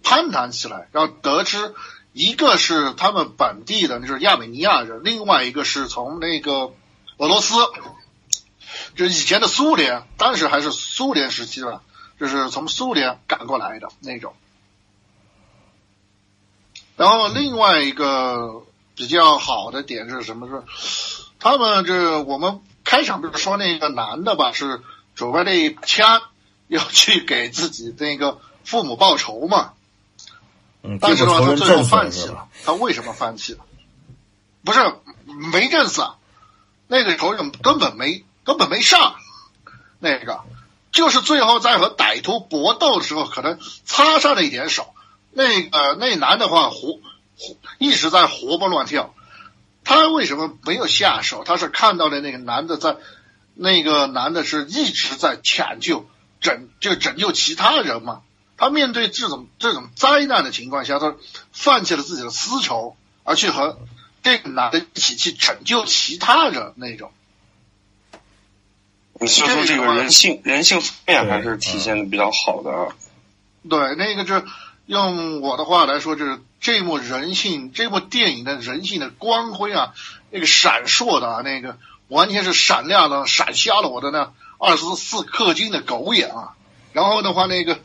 [0.03, 1.75] 攀谈起来，然后得知
[2.13, 6.73] 一个是他们本地的，就是亚美尼亚人，另外一个是从那个。
[7.19, 7.55] 俄罗斯，
[8.97, 11.83] 就以前的苏联，当时还是苏联时期吧，
[12.19, 14.35] 就是从苏联赶过来的那种。
[16.97, 18.65] 然后另外一个
[18.97, 20.49] 比较好的点是什么？
[20.49, 20.65] 是
[21.39, 24.81] 他们这我们开场不是说那个男的吧，是
[25.15, 26.23] 准备了一枪
[26.67, 29.75] 要去给自己那个父母报仇嘛？
[30.83, 32.49] 嗯，但是的话，他最后放弃了。
[32.65, 33.61] 他为什么放弃了？
[34.65, 34.79] 不是
[35.53, 36.03] 没认死，
[36.87, 39.17] 那个仇人根本没根本没上，
[39.99, 40.41] 那个
[40.93, 44.95] 就是最后在和歹徒搏斗的时候，可能擦上了一点手。
[45.33, 47.01] 那个那男的话活
[47.39, 49.15] 活一直在活蹦乱跳，
[49.85, 51.43] 他为什么没有下手？
[51.45, 52.97] 他是看到了那个男的在，
[53.55, 56.07] 那个男的是一直在抢救
[56.41, 58.23] 拯就拯救其他人嘛。
[58.63, 61.17] 他面对这种这种灾难的情况下，他
[61.51, 63.77] 放弃了自己的私仇，而去和
[64.23, 67.11] 这个男的一起去拯救其他人那种。
[69.19, 72.95] 所以说，这个人性人性方面还是体现的比较好的啊。
[73.69, 74.47] 对，那个就
[74.87, 79.93] 用我的话来说，就是这幕人性，这部电影的人性的光辉啊，
[80.31, 86.55] 那个闪烁的啊，那个完全是闪亮的，闪瞎了我的那二十四氪金的狗眼啊。
[86.93, 87.81] 然后的话，那个。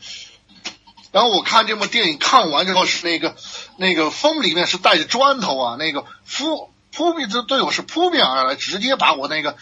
[1.10, 3.34] 然后我看这部电影看完之后是那个
[3.76, 9.56] 那个风里面是带着砖头啊，那个扑扑面这对我是扑面而来，直接把我那个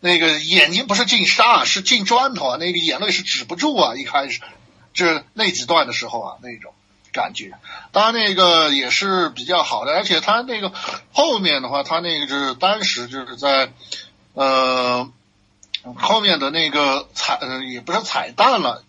[0.00, 4.40] 那个眼睛不是进沙是进砖头啊，那个眼泪是止不住啊，一开始
[4.92, 6.72] 这那几段的时候啊那种
[7.12, 7.52] 感觉，
[7.92, 10.72] 当然那个也是比较好的，而且他那个
[11.12, 13.72] 后面的话，他那个就是当时就是在
[14.34, 15.08] 呃
[15.96, 17.38] 后面的那个彩
[17.72, 18.84] 也不是彩蛋了。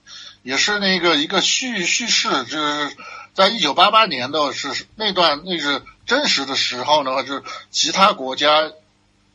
[0.50, 2.98] 也是那个一个叙叙事，就是
[3.36, 8.72] 在一九八八年的是那段那是真实的时候呢，就是其他国家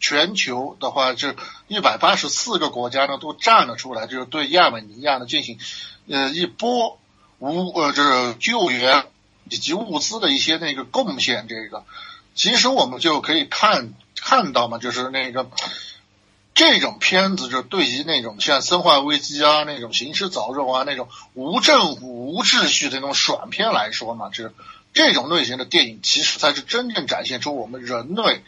[0.01, 1.33] 全球的话，就
[1.69, 5.61] 一百八十四个国家呢都站了出来，就是对亚美尼亚呢进行
[6.09, 6.99] 呃一波
[7.39, 9.07] 无呃就是救援
[9.49, 11.47] 以及物资的一些那个贡献。
[11.47, 11.85] 这个
[12.35, 15.49] 其实我们就可以看看到嘛，就是那个。
[16.55, 24.55] 这种片子就对于那种像《生化危机》啊、那种《行尸走肉》啊、那种无政府、无秩序的那种爽片来说嘛，就是
[24.93, 28.45] 这种类型的电影，其实才是真正展现出我们人类，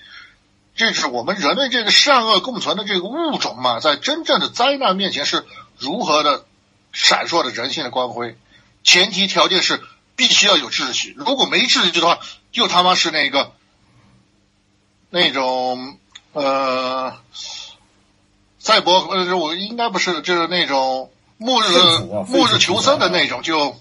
[0.76, 5.44] 这是我们人类这个善恶共存的这个物种嘛，在真正的灾难面前是
[5.76, 6.44] 如何的
[6.92, 8.38] 闪烁着人性的光辉。
[8.84, 9.82] 前提条件是
[10.14, 12.20] 必须要有秩序，如果没秩序的话，
[12.52, 13.50] 就他妈是那个
[15.10, 15.98] 那种
[16.32, 17.16] 呃。
[18.66, 21.68] 赛博呃，我应该不是，就是那种末日
[22.26, 23.76] 末日求生的那种，就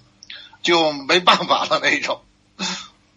[0.61, 2.21] 就没办法了那种。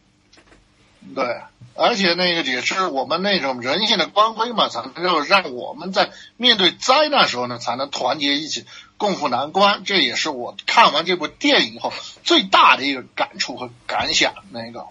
[1.14, 1.42] 对，
[1.74, 8.64] 而且那个也是我们那种人性的光辉嘛，才能够让我们在面对灾难时候呢，才能团结一起，
[8.96, 9.82] 共赴难关。
[9.84, 11.92] 这也是我看完这部电影后
[12.24, 14.32] 最大的一个感触和感想。
[14.52, 14.86] 那个，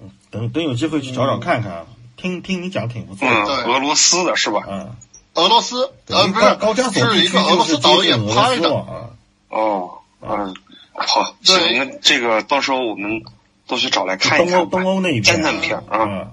[0.00, 3.28] 嗯，等等有机会去找找看看，听听你讲挺不错。
[3.28, 4.64] 嗯，俄罗斯的是吧？
[4.68, 4.96] 嗯。
[5.36, 9.10] 俄罗斯呃不是，是一个俄罗斯导演拍的啊。
[9.50, 10.54] 哦，嗯，
[10.94, 13.22] 好，行，那这个到时候我们
[13.66, 14.68] 都去找来看一看。
[14.70, 16.32] 东欧那一片，灾难片啊，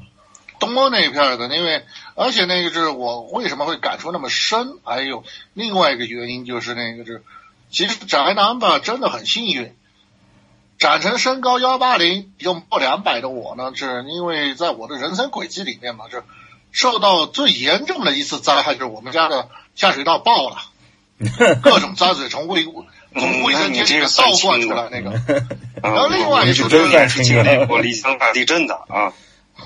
[0.58, 1.84] 东欧那一片的，因为
[2.16, 4.78] 而且那个是我为什么会感触那么深？
[4.86, 7.24] 还有另外一个原因就是那个是，
[7.70, 9.76] 其实宅男吧真的很幸运，
[10.80, 16.24] 长成身高幺八零又破两百的我呢，是因为在我的人生轨迹里面嘛，是。
[16.74, 20.58] 受到最严重的一次灾害就是我们家的下水道爆了，
[21.64, 25.12] 各种脏水从卫从卫生间里面倒灌出来那个。
[25.82, 26.68] 然后另外一次
[27.08, 29.14] 是经历过丽江大地震的啊，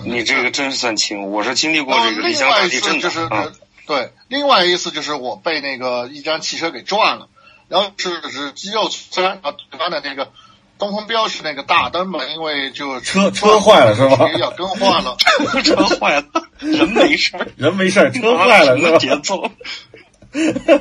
[0.04, 1.32] 你这个真是算轻。
[1.32, 3.52] 我是经历过这个丽江大地震的啊。
[3.88, 7.30] 对，另外一次就是我被那个一辆汽车给撞了，
[7.70, 10.32] 然后是是肌肉虽然啊，他的那个。
[10.78, 14.30] 东风标是那个大灯嘛，因为就车车坏了是吧？
[14.40, 15.16] 要更换了，
[15.64, 16.26] 车坏了，
[16.60, 19.52] 人没事儿，人没事儿，车坏了，那节奏，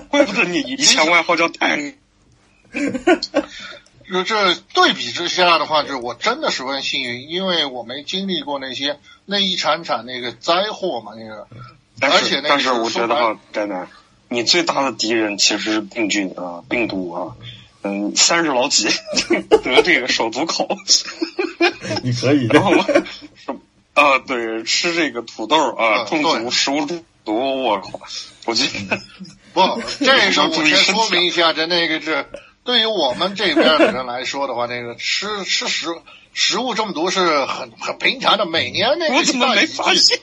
[0.08, 1.94] 怪不得你以前外号叫太。
[4.08, 11.48] 就这对比之下的话，就是我真的十分幸运，因为我没经历过那些那一场场那个灾祸嘛，那个。
[12.00, 13.88] 而且那但是我觉得真的，
[14.28, 17.34] 你最大的敌人其实是病菌啊，病毒啊。
[17.82, 18.88] 嗯，三十老几
[19.62, 20.68] 得这个手足口，
[22.02, 22.46] 你可以。
[22.46, 23.04] 然后是
[23.94, 28.00] 啊，对，吃这个土豆啊，中毒食物中毒，我靠！
[28.44, 29.00] 我记得
[29.52, 32.26] 不，这个我先说明一下，这那个是
[32.64, 35.86] 对于我们这边的人来说的话，那个吃吃食
[36.32, 40.18] 食物中毒是很很平常的，每年那个我怎么没发现？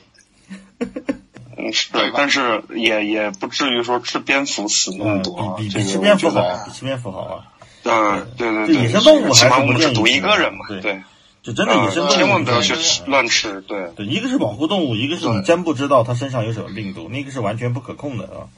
[1.56, 7.44] 嗯，对，但是也也不至于说吃蝙蝠死那么多，比比吃蝙蝠好，比吃蝙蝠好啊。
[7.84, 11.02] 嗯，对对对，野生动物还是不建议赌一个人嘛，对，
[11.42, 12.74] 就真的野生动物千万不要去
[13.06, 18.48] 乱吃，对对，一个是保护动物，一个是你真不知道它身上有什么病毒，那个是完全不可控的啊。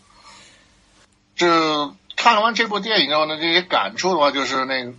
[1.34, 4.92] 这看完这部电影之后呢，这些感触的话，就是那个。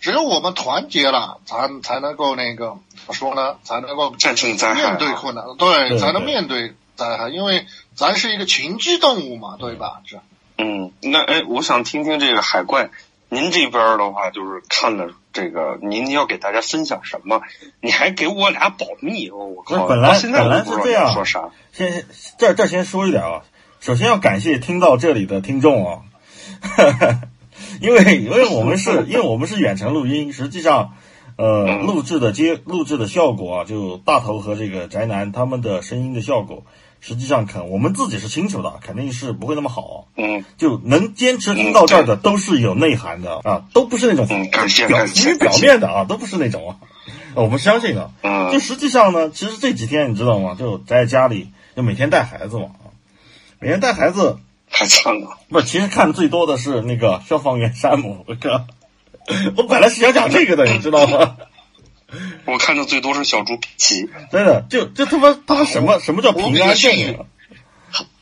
[0.00, 3.54] 只有我们团结了，才才能够那个怎么说呢？
[3.62, 7.28] 才能够战胜灾害，面对困难，对，才能面对灾害。
[7.28, 10.02] 因为咱是一个群居动物嘛，对吧？
[10.06, 10.20] 这。
[10.56, 12.90] 嗯，那哎，我想听听这个海怪，
[13.28, 17.42] 您这边的话就是看了这个，您要给大家分享什么？
[17.80, 19.86] 你还给我俩保密哦，我靠！
[19.86, 21.50] 本来本来是这样，说啥？
[21.72, 22.04] 先
[22.38, 23.42] 这这先说一点啊，
[23.80, 26.00] 首先要感谢听到这里的听众啊。
[27.80, 30.94] 因为因为我们是 因为我们是远程录音，实际上，
[31.36, 36.64] 呃，录制的接录制的效果啊，就大头和这个宅男他们的声音的效果，
[37.06, 40.06] 实际上肯我们自己是清楚的，肯定是不会那么好。
[40.16, 46.76] 嗯，就能坚持听到这儿的都是有内涵的啊，都不是那种表浮于表面的啊，都不是那种啊，
[47.34, 48.10] 我们相信的。
[48.22, 50.56] 嗯，就实际上呢，其实这几天你知道吗？
[50.58, 52.68] 就宅在家里，就每天带孩子嘛，
[53.58, 54.38] 每天带孩子。
[54.70, 55.38] 太惨了！
[55.50, 58.24] 不，其实看的最多的是那个消防员山姆。
[58.26, 58.66] 我靠，
[59.56, 61.36] 我本来是想讲这个的，你知道吗？
[62.46, 64.08] 我看的最多是小猪佩奇。
[64.30, 67.18] 真的，就就他妈他妈什么什么叫平安幸运？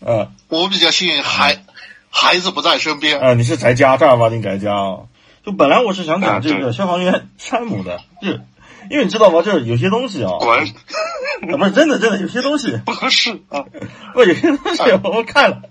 [0.04, 1.64] 嗯，我比较幸运，孩
[2.10, 3.20] 孩子不在身边。
[3.20, 4.98] 啊，你是宅家，正儿八经宅家啊。
[5.44, 8.28] 就本来我是想讲这个消防员 山姆的，就
[8.90, 9.42] 因为你知道吗？
[9.42, 10.32] 就是有些东西 啊。
[10.38, 10.66] 滚。
[11.42, 13.64] 不是真的，真的有些东西不合适啊！
[14.14, 15.62] 不，有些东西我看了，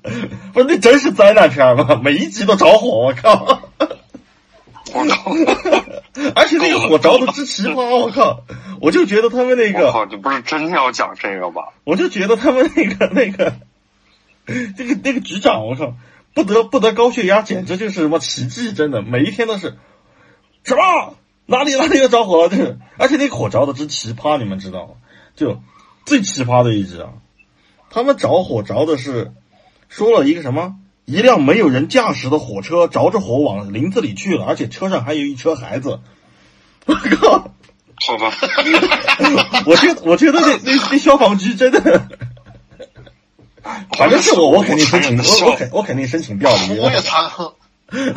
[0.52, 1.98] 不是那真是灾难片吗？
[2.04, 3.62] 每一集都着火，我靠！
[4.94, 5.32] 我靠！
[6.36, 8.44] 而且那个火着的之奇葩， 我靠！
[8.80, 11.74] 我就觉得他们那个，我靠，你不是真要讲这个吧？
[11.86, 13.56] 我就觉得他们那个那个，
[14.46, 15.96] 这个那个局长，我靠，
[16.34, 18.74] 不得不得高血压，简直就是什么奇迹！
[18.74, 19.78] 真的，每一天都是
[20.64, 21.16] 什么
[21.46, 22.50] 哪里哪里又着火了？
[22.50, 24.94] 就是，而且那个火着的之奇葩，你们知道吗？
[25.36, 25.62] 就
[26.06, 27.14] 最奇葩的一集啊，
[27.90, 29.32] 他们着火着的是
[29.90, 30.76] 说了一个什么？
[31.12, 36.00] 一辆没有人驾驶的火车着着火往林子里去了，而且车上还有一车孩子。
[36.86, 37.52] 我靠！
[38.04, 38.34] 好吧，
[39.68, 42.08] 我觉得我觉得那那那消防局真的，
[43.96, 46.80] 反正是我我肯定申请我我肯我肯定申请调离。
[46.82, 47.30] 我也残，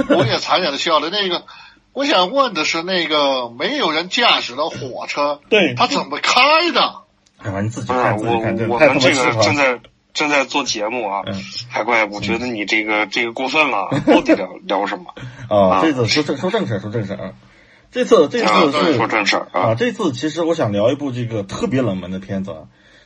[0.09, 1.45] 我也残忍的笑了那个。
[1.92, 6.40] 我想问的是，那个没有人驾驶的火车，对，他怎么开
[6.72, 7.03] 的？
[7.38, 9.78] 哎，你自己看，自己看，我们这个正在
[10.15, 11.23] 正在做节目啊，
[11.69, 15.12] 海怪，我觉得你这个这个过分了，到底聊聊什么？
[15.51, 17.33] 啊，这次说正说正事，说正事啊。
[17.91, 19.75] 这次这次是说正事啊。
[19.75, 22.59] 这次其实我想聊一部这个特别冷门的片子啊，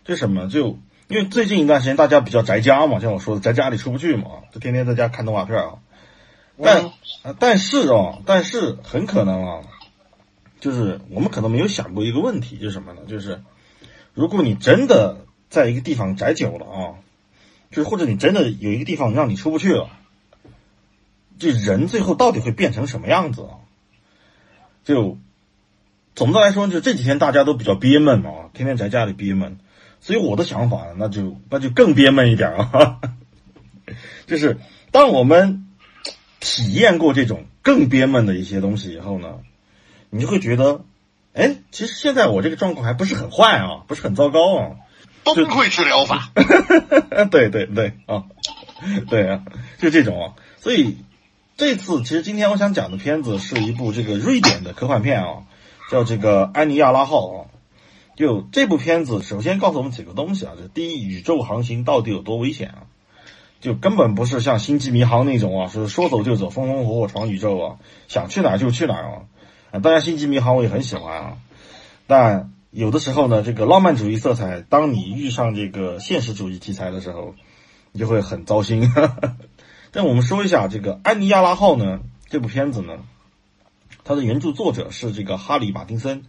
[0.04, 0.48] 就什么？
[0.48, 0.78] 就
[1.08, 5.74] 因为最近一段时间大家比较宅家嘛，像我说的，宅家里出不去嘛，就天天在家看动画片啊。
[6.62, 6.90] 但
[7.38, 9.60] 但是啊，但是很可能啊，
[10.60, 13.00] 就是我们可能没有想过一个问题，就是什么呢？
[13.08, 13.42] 就是
[14.12, 16.94] 如果你真的在一个地方宅久了啊，
[17.70, 19.90] 就是或者你真的有一个地方让你出不去了，
[21.38, 23.64] 这人最后到底会变成什么样子啊？
[24.84, 25.18] 就
[26.14, 29.58] 总的来说，就这几天大家都比较憋闷嘛，天天宅家里憋闷，
[30.00, 33.00] 所以我的想法那就那就更憋闷一点啊，
[34.26, 34.58] 就是
[34.90, 35.64] 当我们。
[36.40, 39.40] 体验过这种更憋闷的一些东西以后呢，
[40.08, 40.84] 你就会觉得，
[41.34, 44.76] 哎，其实现在我这个状况还不是很坏啊，不是很糟糕啊。
[45.34, 46.30] 崩溃治疗法。
[47.30, 48.24] 对对对啊，
[49.08, 49.42] 对啊，
[49.78, 50.34] 就这种啊。
[50.58, 50.98] 所以
[51.56, 55.42] 这次其实今天我想讲的片子是一部这个瑞典的科幻片啊，
[55.90, 57.44] 叫这个《安妮亚拉号》啊。
[58.16, 62.82] 就这部片子，首先告诉我们几个东西啊，就第一，宇宙航行到底有多危险啊？
[63.60, 67.76] 就根本不是像星际迷航那种啊，是说走就走，风风火火闯宇宙啊，
[68.08, 69.14] 想去哪儿就去哪儿啊。
[69.70, 71.36] 啊，当然星际迷航我也很喜欢啊，
[72.06, 77.34] 但有的时候呢，这个浪漫主义色彩，当你遇上这个现实主义题材的时候，
[77.92, 78.92] 你就会很糟心。
[79.90, 82.98] 但我们说一下这个《安妮亚拉号》呢，这部片子呢，
[84.04, 86.24] 它的原著作者是这个哈里马丁森，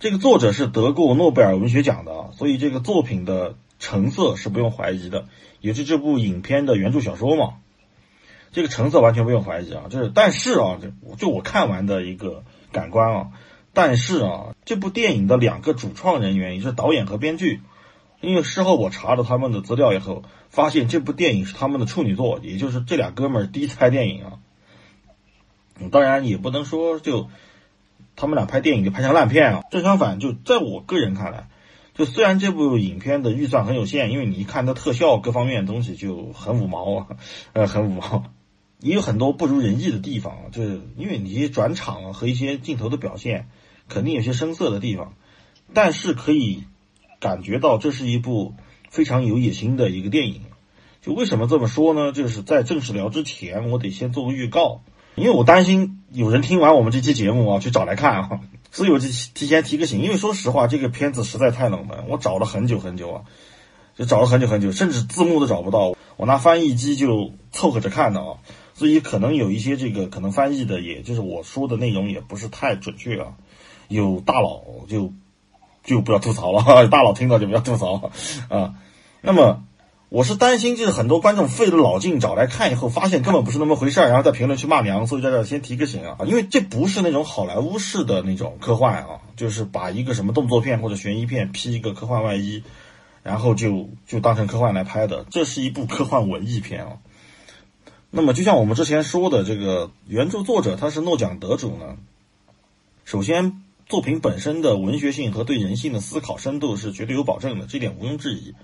[0.00, 5.26] 这个作者是得过诺贝尔文学奖的，所以这个作品的成色是不用怀疑的。
[5.60, 7.56] 也是这部影片的原著小说嘛，
[8.52, 9.84] 这个成色完全不用怀疑啊。
[9.90, 13.28] 就是，但是啊，就就我看完的一个感官啊，
[13.74, 17.60] 但是啊，这部电影的两个主创人员，也是导演和编剧，
[18.20, 24.32] 因为事后我查了他们的资料以后，发现这部电影是他们的处女作，也就是这俩哥们儿第一次拍电影啊。
[25.90, 27.28] 当然也不能说就
[28.14, 31.48] 他们俩拍电影就拍成烂片啊，正相反，就在我个人看来。
[31.94, 37.06] 就虽然这部影片的预算很有限，因为你一看它特效各方面的东西就很五毛啊，
[37.54, 38.24] 呃，很五毛。
[38.80, 43.48] 也有很多不如人意的地方，就是因为你转场和一些镜头的表现，
[43.88, 45.14] 肯定有些生涩的地方，
[45.72, 46.64] 但是可以
[47.20, 48.54] 感觉到这是一部
[48.90, 50.42] 非常有野心的一个电影。
[51.02, 52.12] 就为什么这么说呢？
[52.12, 54.80] 就是在正式聊之前，我得先做个预告，
[55.16, 58.40] 因为我担心有人听完我们这期节目啊去找来看啊，
[58.72, 60.00] 所以我就提前提个醒。
[60.00, 63.22] 因为说实话，这个片子实在太冷门，我找了很久很久啊，
[63.96, 68.38] 就找了很久很久，甚至字幕都找不到，我拿翻译机就凑合着看的啊，
[68.72, 73.34] 所以可能有一些这个可能翻译的，也就是我说的内容也不是太准确啊，
[73.88, 75.12] 有大佬就
[75.82, 78.10] 就不要吐槽了， 大佬听到就不要吐槽
[78.48, 78.74] 啊，
[79.20, 79.64] 那么。
[80.10, 92.62] 我是担心，就是很多观众费了老劲找来看以后，发现根本不是那么回事儿，然后在评论区骂娘，所以在这先提个醒啊，因为这不是那种好莱坞式的那种科幻啊，就是把一个什么动作片或者悬疑片披一个科幻外衣，
[93.24, 96.98] 然后就就当成科幻来拍的，这是一部科幻文艺片啊。
[98.12, 101.96] 那么就像我们之前说的，这个原著作者他是诺奖得主呢，
[103.04, 108.54] 首先作品本身的文学性和对人性的思考深度是绝对有保证的，这点毋庸置疑。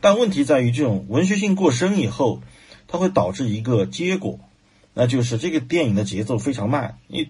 [0.00, 2.40] 但问题在于，这种文学性过深以后，
[2.88, 4.38] 它会导致一个结果，
[4.94, 6.98] 那就是这个电影的节奏非常慢。
[7.06, 7.28] 你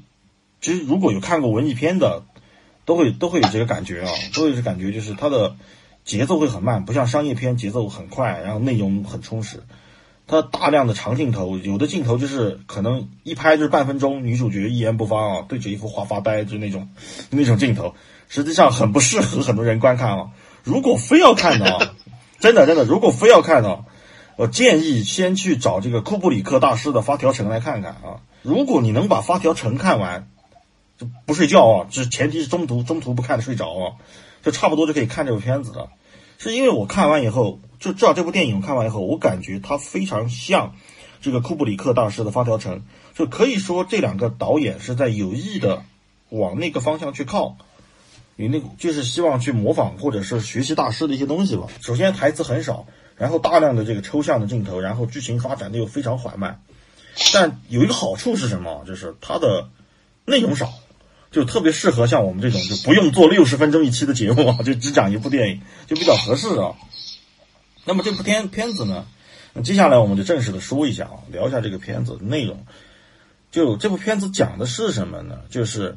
[0.61, 2.24] 其实如果有看过文艺片的，
[2.84, 5.57] 都会都会有这个感觉啊，都有这感觉，就是它的
[6.05, 9.62] 节奏会很慢，不像商业片节奏很快，然后内容很充实。
[10.31, 16.89] 它大量的长镜头，有的镜头就是可能一拍就是半分钟，女主角一言不发啊，对着一幅画发呆，就那种
[17.31, 17.95] 那种镜头，
[18.28, 20.31] 实际上很不适合很多人观看啊。
[20.62, 21.95] 如果非要看的啊。
[22.41, 23.85] 真的，真的，如果非要看的，
[24.37, 28.24] 我建议先去找这个库布里克大师的《发条城》来看看啊。
[28.41, 30.26] 如果你能把《发条城》看完，
[30.97, 33.85] 就不睡觉啊，这前提是中途中途不看的睡着啊，
[34.43, 35.91] 就差不多就可以看这部片子了。
[36.43, 40.74] 是因为我看完以后就知道这部电影看完以后，我感觉它非常像
[41.20, 42.78] 这个库布里克大师的《发条城》，
[43.14, 45.82] 就可以说这两个导演是在有意的
[46.30, 47.59] 往那个方向去靠。
[48.36, 51.66] 你那个就是希望去模仿或者是学习大师的一些东西吧。
[51.82, 52.86] 首先台词很少，
[53.18, 56.62] 然后大量的这个抽象的镜头，然后剧情发展的又非常缓慢。
[57.34, 58.82] 但有一个好处是什么？
[58.86, 59.68] 就是它的
[60.24, 60.72] 内容少，
[61.31, 66.74] 就特别适合像我们这种就不用做六十分钟一期的节目啊， 就只讲一部电影，就比较合适啊。
[67.85, 69.07] 那么这部片片子呢？
[69.53, 72.64] 那接下来我们就正式的说一下啊，聊一下这个片子内容。
[73.51, 75.41] 就这部片子讲的是什么呢？
[75.51, 75.97] 就是。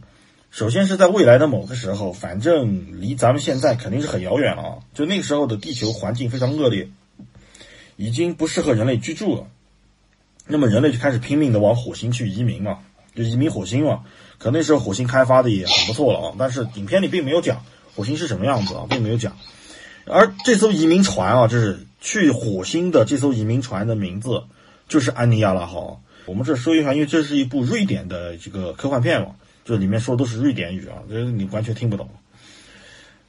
[0.56, 4.78] 首先是在未来的某个时候，反正离咱们现在肯定是很遥远了啊！
[4.94, 6.90] 就那个时候的地球环境非常恶劣，
[7.96, 9.48] 已经不适合人类居住了。
[10.46, 12.82] 那么人类就开始拼命的往火星去移民嘛，
[13.16, 14.04] 就移民火星嘛。
[14.44, 17.64] 可那时候火星开发的也很不错了啊，但是影片里并没有讲
[17.96, 19.38] 火星是什么样子啊，并没有讲。
[20.06, 24.44] 而这艘移民船啊，就是去火星的这艘移民船的名字
[24.90, 26.02] 就是安妮亚拉号。
[26.26, 29.36] 我们这说一下，因为这是一部瑞典的这个科幻片嘛。
[29.64, 32.10] 这里面说的都是瑞典语啊，这你完全听不懂。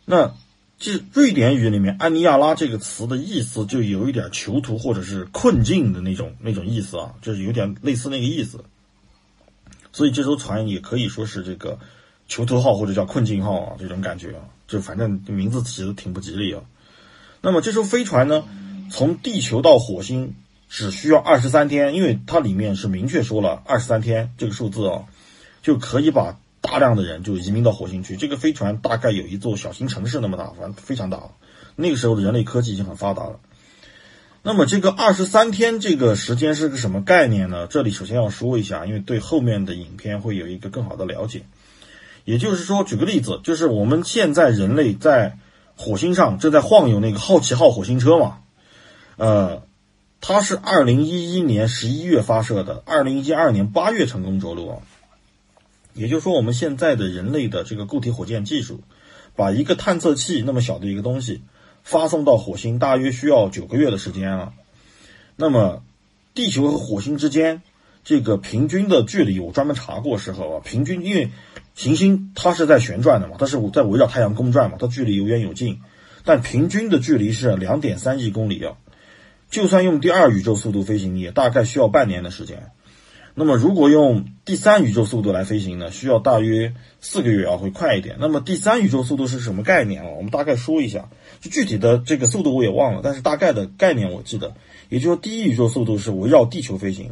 [0.04, 0.34] 那
[0.80, 8.64] 这瑞典语里面“安尼亚拉”这个词的意思，就有一点囚徒或者是困境的那种那种意思啊，就是有点类似那个意思。
[9.94, 11.78] 所以这艘船也可以说是这个
[12.28, 16.62] 囚徒号或者叫困境号啊，这种感觉啊，就反正名字起的挺不吉利啊。
[17.40, 18.44] 那么这艘飞船呢，
[18.90, 20.34] 从地球到火星
[20.68, 25.04] 只需要二十三天，因为它里面是明确说了二十三天这个数字啊。
[25.62, 28.18] 就可以把大量的人就移民到火星去。
[28.18, 31.30] 这个飞船大概有一座小型城市那么大，反正非常大。
[31.74, 33.40] 那个时候的人类科技已经很发达了。
[34.46, 37.66] 那么这个二十三天这个时间是个什么概念呢？
[37.66, 41.46] 这里首先要说一下，因为对后面的影片会有一个更好的了解。
[42.26, 45.38] 也就是说，举个例子，就是我们现在人类在
[45.76, 48.40] 火星上正在晃悠那个好奇号火星车嘛，
[49.16, 49.62] 呃，
[50.20, 54.82] 它是二零一一年十一月发射的，二零一二年八月成功着陆。
[55.94, 58.82] 也就是说，我们现在的人类的这个固体火箭技术，
[59.36, 61.40] 把一个探测器那么小的一个东西
[61.84, 64.54] 发送到火星，大约需要九个月的时间了。
[65.36, 65.84] 那么，
[66.34, 67.62] 地球和火星之间
[68.02, 71.30] 这个平均的距离，我专门查过时候啊，平均因为
[71.74, 75.80] 行星它是在旋转的嘛，它是在围绕太阳公转嘛，它距离有远有近，
[76.24, 78.76] 但平均的距离是两点三亿公里啊。
[79.50, 82.70] 就算用第二宇宙速度飞行，也大概需要半年的时间。
[83.36, 88.14] 那么，如果用第三宇宙速度来飞行呢，需要大约四个月啊，会快一点。
[88.20, 90.10] 那么，第三宇宙速度是什么概念啊？
[90.16, 91.08] 我们大概说一下，
[91.40, 94.54] 就具体的这个速度我也忘了，但是大概的概念我记得。
[94.88, 97.10] 也就是说，第一宇宙速度是围绕地球飞行，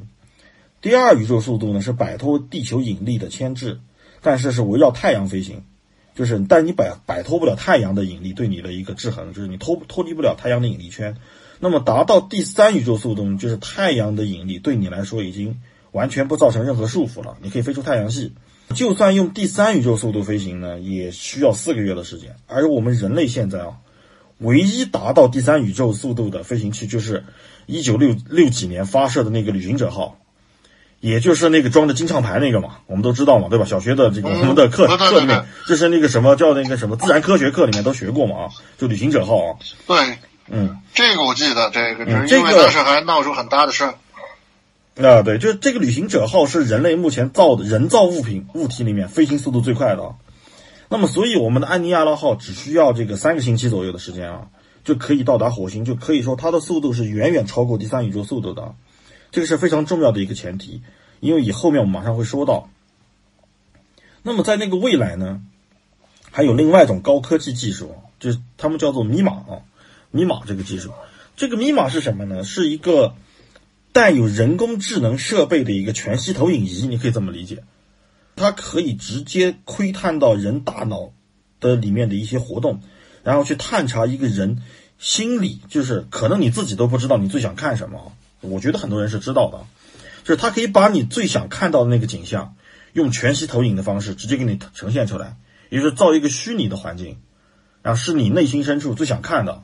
[0.80, 3.80] 第二宇宙速度呢是摆脱地球引力的牵制，
[4.20, 5.64] 但是是围绕太阳飞行，
[6.14, 11.16] 就是但你摆摆脱不了太阳的引力对你的一个制衡，就是你脱脱离不了太阳的引力圈。
[11.58, 15.60] 那么，达到第三宇宙速度，就是太阳的引力对你来说已经。
[15.92, 18.34] 完全不造成任何束缚了，你可以飞出太阳系。
[18.74, 22.36] 就算用第三宇宙速度飞行呢，也需要四个月的时间。
[22.46, 23.74] 而我们人类现在啊，
[24.38, 27.24] 唯一达到第三宇宙速度的飞行器，就是
[27.66, 30.16] 一九六六几年发射的那个旅行者号，
[31.00, 33.66] 也就是那个装着金唱牌那个嘛，我们都知道嘛，对吧？
[33.66, 39.58] 小学的这个我们的课课里面，就是那个什么叫那个什么自然科学课里面都学过嘛啊，就旅行者号啊。
[39.86, 40.16] 对，
[40.48, 43.94] 嗯，这个我记得，这个因为当时还闹出很大的事儿。
[44.94, 50.16] 啊，对，就是这个旅行者号是人类目前造的人造物品物体里面飞行速度最快的。
[50.90, 54.48] 那么，所以我们的安尼亚拉号只需要这个三个星期左右的时间啊，
[54.84, 58.74] 就可以到达火星，就可以说它的速度是远远超过第三宇宙速度的。
[59.30, 60.82] 这个是非常重要的一个前提，
[61.20, 62.68] 因为以后面我们马上会说到。
[64.22, 65.40] 那么在那个未来呢，
[66.30, 69.64] 还有另外一种高科技技术，就是他们叫做密码啊，
[70.10, 70.90] 密码这个技术，
[71.34, 72.44] 这个密码是什么呢？
[72.44, 73.14] 是一个。
[73.92, 77.62] 带有人工智能设备的一个全息投影仪，你可以这么理解，
[78.36, 81.12] 它可以直接窥探到人大脑
[81.60, 82.80] 的里面的一些活动，
[83.22, 84.62] 然后去探查一个人
[84.98, 88.14] 心理，就是可能你自己都不知道你最想看什么。
[88.40, 89.66] 我觉得很多人是知道的，
[90.24, 92.54] 就是它可以把你最想看到的那个景象，
[92.94, 95.36] 用全息投影的方式直接给你呈现出来，
[95.68, 97.18] 也就是造一个虚拟的环境，
[97.82, 99.62] 然后是你内心深处最想看的。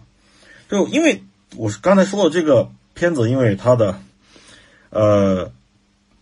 [0.68, 1.24] 就因为
[1.56, 3.98] 我是刚才说的这个片子，因为它的。
[4.90, 5.52] 呃，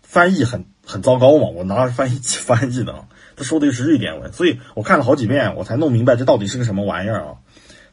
[0.03, 3.05] 翻译很很糟糕嘛，我拿翻译器翻译的，
[3.37, 7.35] 他说的又是瑞典文，所以我看了好几遍，我才弄明白这到底是个什么玩意儿啊。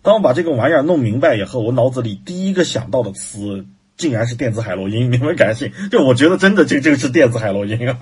[0.01, 3.65] 当我把这个玩意儿弄明白以后，我脑子里第一个想到的词
[3.97, 5.71] 竟然是电子海洛因，你们敢信？
[5.91, 7.99] 就我觉得真的这这个是电子海洛因啊，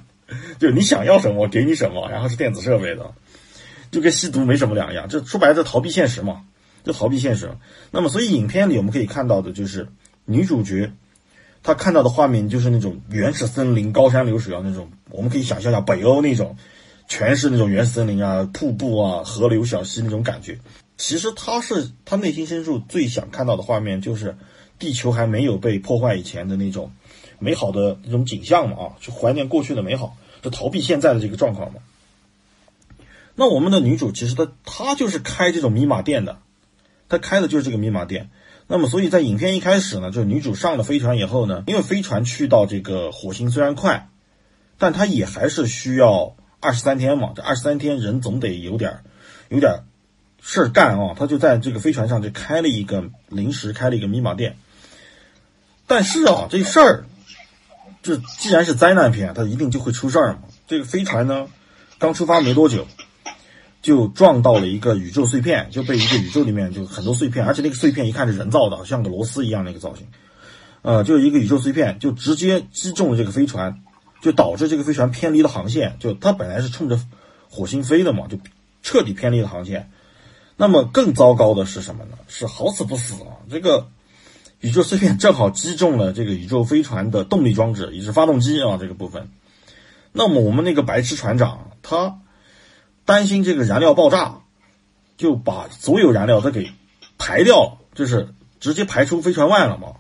[0.60, 3.12] 就你想要什么我给你什么，然后是电子设备的，
[3.92, 6.44] 就跟吸毒没什么两样，就说白了就，逃避现实嘛，
[6.84, 7.52] 就逃避现实。
[7.92, 9.90] 那么，所以影片里我们可以看到的就是
[10.26, 10.92] 女主角。
[11.64, 16.58] 他看到的画面就是那种原始森林、高山流水啊，那种我们可以想象一下北欧那种，
[17.08, 20.60] 全是那种原始森林啊、瀑布啊、河流小溪那种感觉。
[20.98, 24.38] 其实他是他内心深处最想看到的画面，就是
[24.80, 26.92] 地球还没有被破坏以前的那种
[27.38, 31.80] 美好的那种景象嘛啊，去怀念过去的美好，就逃避现在的这个状况嘛。
[33.36, 36.40] 那我们的女主其实她她就是开这种密码店的，
[37.08, 38.30] 她开的就是这个密码店。
[38.74, 44.08] 那么，所以在影片一开始呢，就是女主上了飞船以后呢，因为飞船去到这个火星虽然快，
[44.78, 47.34] 但它也还是需要二十三天嘛。
[47.36, 49.00] 这二十三天人总得有点
[49.50, 49.84] 有点
[50.42, 51.16] 事儿干啊。
[51.20, 54.56] 他就在这个飞船上就开了一个临时开了一个密码店。
[55.86, 57.04] 但是啊，这事儿，
[58.02, 60.44] 这既然是灾难片，它一定就会出事儿嘛。
[60.70, 61.50] 这个飞船呢，
[62.00, 62.88] 刚出发没多久。
[63.82, 70.06] 就撞到了一个宇宙碎片，就被一个宇宙里面就很多碎片，而且那个碎片一看是人造的，像个螺丝一样那个造型，
[70.84, 73.82] 呃，就是一个宇宙碎片，就直接击中了这个飞船，
[74.22, 77.00] 就导致这个飞船偏离了航线，就它本来是冲着
[77.50, 78.38] 火星飞的嘛，就
[78.84, 79.90] 彻底偏离了航线。
[80.58, 82.20] 那么更糟糕的是什么呢？
[82.28, 83.88] 是好死不死啊，这个
[84.60, 89.30] 宇宙碎片正好击中了这个宇宙飞船的动力装置，也是发动机啊这个部分。
[90.12, 92.20] 那么我们那个白痴船长他。
[93.12, 94.38] 担心这个燃料爆炸，
[95.18, 96.72] 就把所有燃料都给
[97.18, 99.96] 排掉了，就是直接排出飞船外了嘛。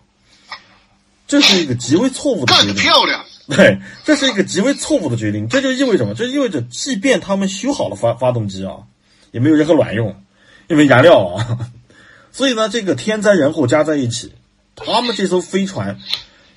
[1.28, 2.76] 这是一个极为错误的决定。
[2.76, 3.26] 漂亮。
[3.50, 5.50] 对，这是一个极为错误的决定。
[5.50, 6.14] 这就意味着什么？
[6.14, 8.84] 这意味着，即便他们修好了发发动机啊，
[9.32, 10.24] 也没有任何卵用，
[10.70, 11.70] 因为燃料啊。
[12.32, 14.32] 所以呢，这个天灾人祸加在一起，
[14.74, 16.00] 他们这艘飞船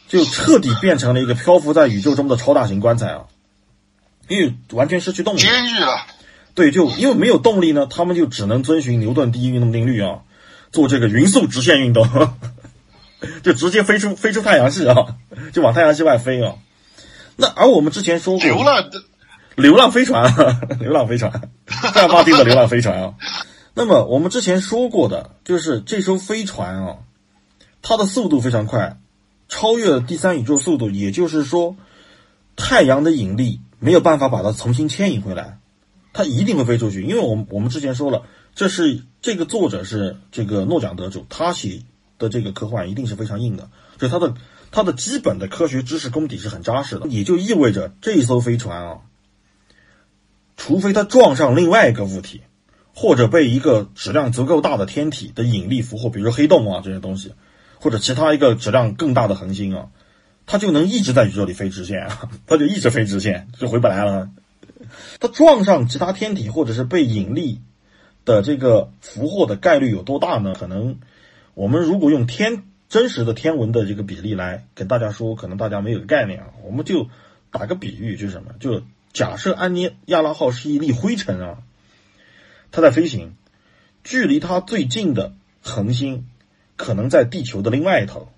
[0.07, 3.25] 就彻底变成了一个漂浮在宇宙中的超大型棺材啊，
[4.29, 5.41] 因为完全失去动力。
[5.41, 6.07] 监狱了。
[6.55, 10.21] 对，就因为没有动力呢，他们就只能遵循牛顿第一运动定律啊，
[10.71, 12.09] 做这个匀速直线运动，
[13.43, 15.17] 就直接飞出飞出太阳系啊，
[15.53, 16.55] 就往太阳系外飞啊。
[17.37, 19.03] 那而我们之前说过，流浪的
[19.57, 20.33] 流浪飞船，
[20.79, 21.51] 流浪飞船，
[21.93, 23.15] 大巴丁的流浪飞船啊。
[23.75, 26.99] 那么我们之前说过的，就是这艘飞船啊，
[27.83, 28.99] 它的速度非常快，
[29.49, 31.75] 超越了第三宇宙速度，也就是说，
[32.55, 35.59] 太阳的引力没有办法把它重新牵引回来。
[36.15, 38.23] 它一定会飞出去，因为我们我们之前说了，
[38.55, 41.83] 这是这个作者是这个诺奖得主，他写
[42.19, 44.35] 的这个科幻一定是非常硬的，所以他的
[44.71, 48.99] 他的基本的科学知识功底是很扎实的，也就意味着这艘飞船啊，
[50.57, 52.43] 除非它撞上另外一个物体，
[52.95, 57.35] 或者被一个质量足够大的天体的引力俘获，比如黑洞啊这些东西，
[57.81, 59.89] 或者其他一个质量更大的恒星啊，
[60.47, 64.31] 它就能一直在宇宙里飞直线啊， 它就一直飞直线，就回不来了。
[65.20, 67.61] 它撞上其他天体，或者是被引力
[68.24, 70.55] 的这个俘获的概率有多大呢？
[70.55, 70.99] 可能
[71.55, 76.47] 我们如果用天真实的天文的这个比例来跟大家说，可能大家没有概念啊。
[76.64, 77.09] 我们就
[77.51, 78.53] 打个比喻，就是什么？
[78.61, 78.82] 就
[79.12, 81.59] 假设安妮亚拉号是一粒灰尘啊，
[82.72, 83.34] 它在飞行，
[84.03, 86.28] 距离它最近的恒星
[86.76, 88.28] 可能在地球的另外一头，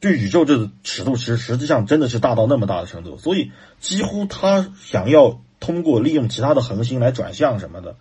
[0.00, 7.96] 就宇宙这个尺度，其实实际上真的是大到那么大的程度，所以几乎他想要通过利用其他的恒星来转向什么的，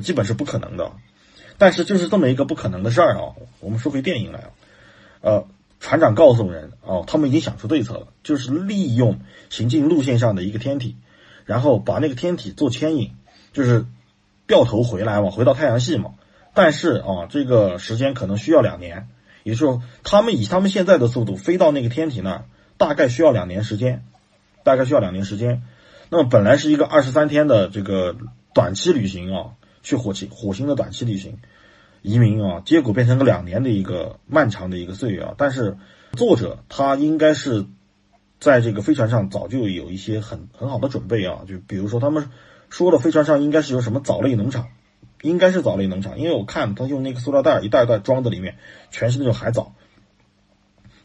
[0.00, 0.92] 基本是不可能的。
[1.58, 4.50] 但是就是这么一个不可能的事儿啊，我们说回电影来啊，
[5.20, 5.46] 呃。
[5.84, 9.18] 船长告诉人哦，他们已经想出对策了，就是利用
[9.50, 10.94] 行进路线上的一个天体，
[11.44, 13.16] 然后把那个天体做牵引，
[13.52, 13.84] 就是
[14.46, 16.12] 掉头回来嘛，回到太阳系嘛。
[16.54, 19.08] 但是啊，这个时间可能需要两年，
[19.42, 22.44] 也就是说，他们以他们现在的速度飞到那个天体那儿，
[22.76, 24.04] 大概需要两年时间，
[24.64, 25.62] 大概需要两年时间。
[26.10, 28.16] 那么本来是一个二十三天的这个
[28.54, 29.50] 短期旅行啊，
[29.82, 31.38] 去火星火星的短期旅行。
[32.02, 35.34] 移民啊，结果变成了两年的一个漫长的一个岁月啊！
[35.38, 35.76] 但是
[36.14, 37.64] 作者他应该是
[38.40, 42.28] 在这个飞船上早就有一些很很好的准备啊，就比如说他们
[42.70, 44.66] 说了飞船上应该是有什么藻类农场，
[45.22, 48.58] 应该是藻类农场，因为我看他用那个塑料袋一袋一袋装的里面
[48.90, 49.74] 全是那种海藻，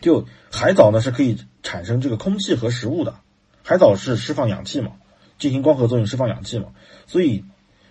[0.01, 3.15] 就海藻呢是可以产生这个空气和食物的，
[3.63, 4.91] 海藻是释放氧气嘛，
[5.39, 6.68] 进行光合作用释放氧气嘛，
[7.05, 7.45] 所以。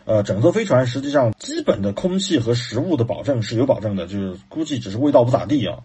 [0.09, 5.79] 呃，整艘飞船实际上基本的空气和食物的保证是有保证的，就是估计只是味道不咋地啊。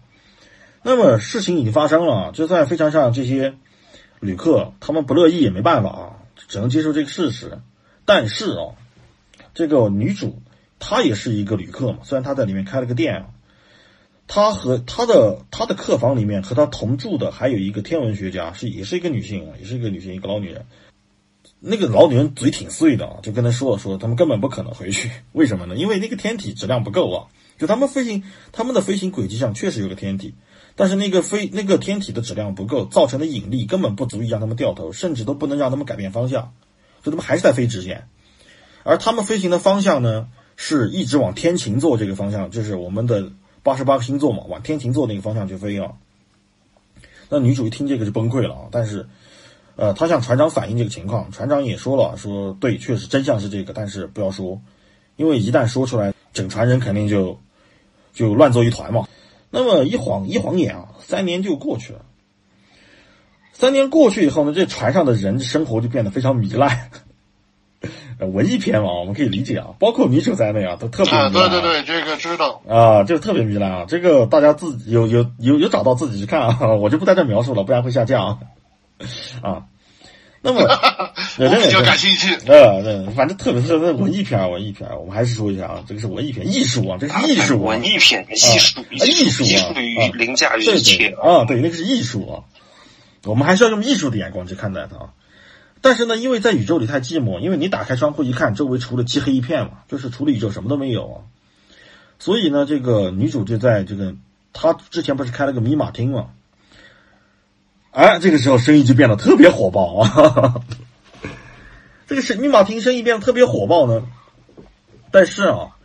[0.84, 3.54] 那么事情已经发生了，就算飞船上这些
[4.20, 7.58] 旅客他们不乐意也没办法啊，只能接受这个事实。
[8.04, 8.78] 但是啊，
[9.54, 10.40] 这个女主
[10.78, 13.26] 她也是一个旅客嘛，虽然她在里面开了个店啊，
[14.26, 20.66] 她和她的她的客房里面和她同住的还有一个天文学家，是也是一个女性啊，也是一个女性，一个老女人。
[21.64, 25.76] 那个老女人嘴挺碎的啊，就跟他说了说，他们根本不可能回去，为什么呢？
[25.76, 30.34] 因为那个天体质量不够啊，就他们飞行，他们的飞行轨迹上确实有个天体，
[30.74, 36.52] 但是那个飞那个天体的质量不够，造成的引力根本不足以让他们掉头，甚至都不能让他们改变方向，
[37.04, 38.08] 就他们还是在飞直线，
[38.84, 45.92] 而他们飞行的方向呢，是一直往天琴座这个方向，就是我们的八十八个星座嘛，往天琴座那个方向去飞啊。
[47.28, 49.06] 那女主一听这个就崩溃了啊，但是。
[49.74, 54.60] 呃，她向船长反映这个情况，船长也说了，说对，确实真相是这个，但是不要说，
[55.16, 57.40] 因为一旦说出来，整船人肯定就
[58.12, 59.08] 就乱作一团嘛。
[59.50, 62.04] 那么一晃一晃眼啊，三年就过去了。
[63.54, 66.90] 三年过去以后呢，这船上的人生活就变得非常糜烂。
[68.26, 71.32] 文艺片嘛，我们可以理解啊，包括女主在内啊，都特别糜烂。
[71.32, 73.84] 对对对，这个知道啊，就特别迷烂啊。
[73.88, 78.40] 这个大家自己有有有有找到自己去看啊， 我就不在这描述了，不然会下降。
[79.42, 79.64] 啊，
[80.42, 80.60] 那么
[81.38, 82.34] 我比较感兴趣。
[82.46, 89.74] 呃，对，反正特别是那文艺片，文艺片，我们还是说一下啊，这个是文艺片，艺术啊，这是艺术，文艺片，艺术，艺术啊，
[90.14, 92.34] 凌驾于一切啊，对，那个是艺术啊，
[93.24, 95.10] 我们还是要用艺术的眼光去看待它啊。
[95.82, 101.16] 但是呢，因为在宇宙里太寂寞，因为你打开窗户一看，周围除了漆黑一片嘛，就是除了宇宙什么都没有啊。
[102.20, 104.14] 所以呢，这个女主就在这个，
[104.52, 106.28] 她之前不是开了个密码厅嘛。
[107.90, 110.54] 哎，这个时候生意就变得特别火爆啊！
[112.06, 114.06] 这个是密码厅生意变得特别火爆呢。
[115.10, 115.76] 但是啊，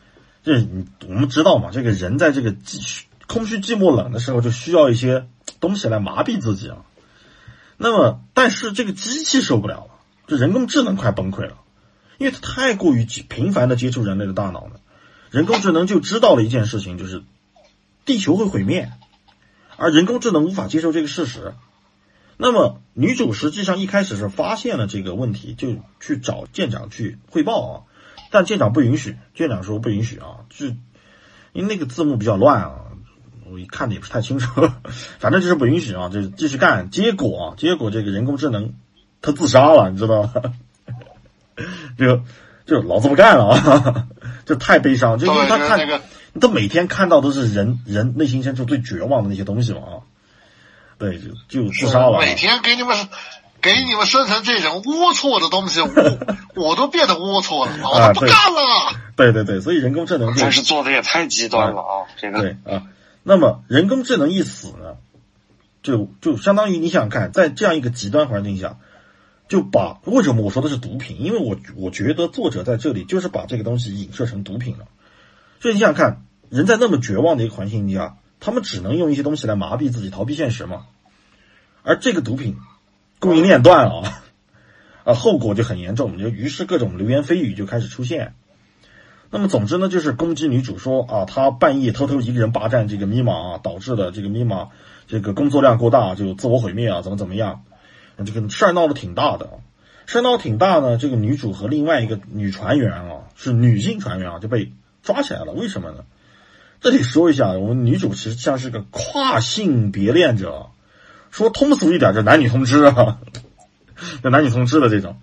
[0.44, 5.28] 这你我们知道嘛，这个人在这个寂空虚、寂寞、冷的时候，就需要一些
[5.60, 6.78] 东西来麻痹自己啊。
[7.78, 9.92] 那么，但是这个机器受不了了，
[10.26, 11.58] 这人工智能快崩溃了，
[12.18, 14.80] 因为它太过于频繁的接触人类的大脑了。
[15.30, 17.24] 人工智能就知道了一件事情，就是
[18.06, 18.92] 地球会毁灭，
[19.76, 21.54] 而人工智能无法接受这个事实。
[22.38, 27.74] 那么女主实际上一开始是发现了这个问题，就去找舰长去汇报啊，
[28.32, 30.68] 但舰长不允许，舰长说不允许啊，就
[31.54, 32.86] 因为那个字幕比较乱啊，
[33.52, 34.70] 我一看的也不是太清楚，
[35.20, 36.90] 反正就是不允许啊，就是继续干。
[36.90, 38.74] 结果啊，结果这个人工智能
[39.22, 40.34] 他自杀了，你知道吗？
[41.98, 42.22] 就
[42.66, 44.08] 就老子不干了啊，
[44.46, 46.02] 就太悲伤，就因为他看
[46.40, 49.96] 他每天看到都是人人内心深处最绝望的那些东西嘛啊。
[51.00, 51.30] 对，就
[51.64, 52.20] 就自杀了。
[52.20, 52.96] 每天给你们
[53.62, 55.90] 给你们生成这种龌龊的东西，我
[56.56, 58.94] 我都变得龌龊了，我不干了。
[59.16, 61.94] 对对对，所以人工智能真是做的也太极端了啊！
[62.18, 62.84] 这个对啊，
[63.28, 64.96] 那么人工智能一死呢，
[65.84, 68.78] 就就相当于你想看，在这样一个极端环境下，
[69.50, 71.22] 就把为什么我说的是毒品？
[71.22, 74.88] 因为我我觉得作者在这里就是把这个东西影射成毒品了。
[75.60, 78.18] 所以你想看，人在那么绝望的一个环境下。
[78.40, 80.86] 他们只能用一些东西来麻痹自己，逃避现实嘛。
[81.82, 82.56] 而这个毒品
[83.18, 84.14] 供应链断了，
[85.04, 88.36] 啊，后果就很严重，就于是各种流言蜚语就开始出现。
[89.30, 94.70] 那么总之呢，就是攻击女主说啊，她半夜偷偷一个人霸占这个密码啊，导致的这个密码
[95.08, 97.64] 这个工作量过大，就自我毁灭啊，怎么怎么样。
[98.26, 99.50] 这个事儿闹得挺大的，
[100.06, 100.98] 事儿闹挺大呢。
[100.98, 104.72] 这个女主和另外一个女船员啊，是女性船员啊，就被
[105.04, 105.52] 抓起来了。
[105.52, 106.06] 为什么呢？
[106.80, 110.68] 这里说一下，我们女主其实像是个跨性别恋者，
[111.32, 113.20] 说通俗一点，就男女通吃啊，
[114.24, 115.18] 就男女通吃的这种。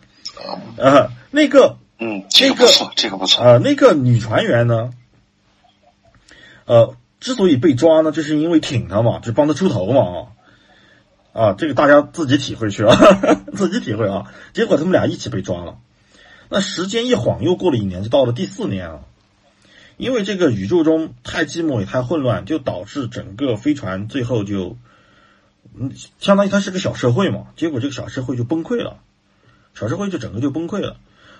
[0.76, 3.58] 呃，那个，嗯，这个不错，这个不错啊。
[3.58, 4.92] 那个女船员呢，
[6.66, 10.18] 呃，之所以被抓呢，就是因为挺她嘛，就帮她出头嘛啊。
[11.32, 12.96] 啊，这个大家自己体会去啊，
[13.54, 14.32] 自己体会啊。
[14.52, 15.78] 结果他们俩一起被抓了。
[16.48, 19.04] 那时间一晃又过了一年，就到了第四年了。
[19.96, 24.76] 因为这个宇宙中太寂寞也太混乱，就导致整个飞船最后就，
[25.76, 27.46] 嗯，相当于它是个小社会嘛。
[27.56, 28.98] 结果这个小社会就崩溃了，
[29.74, 30.96] 小社会就整个就崩溃了。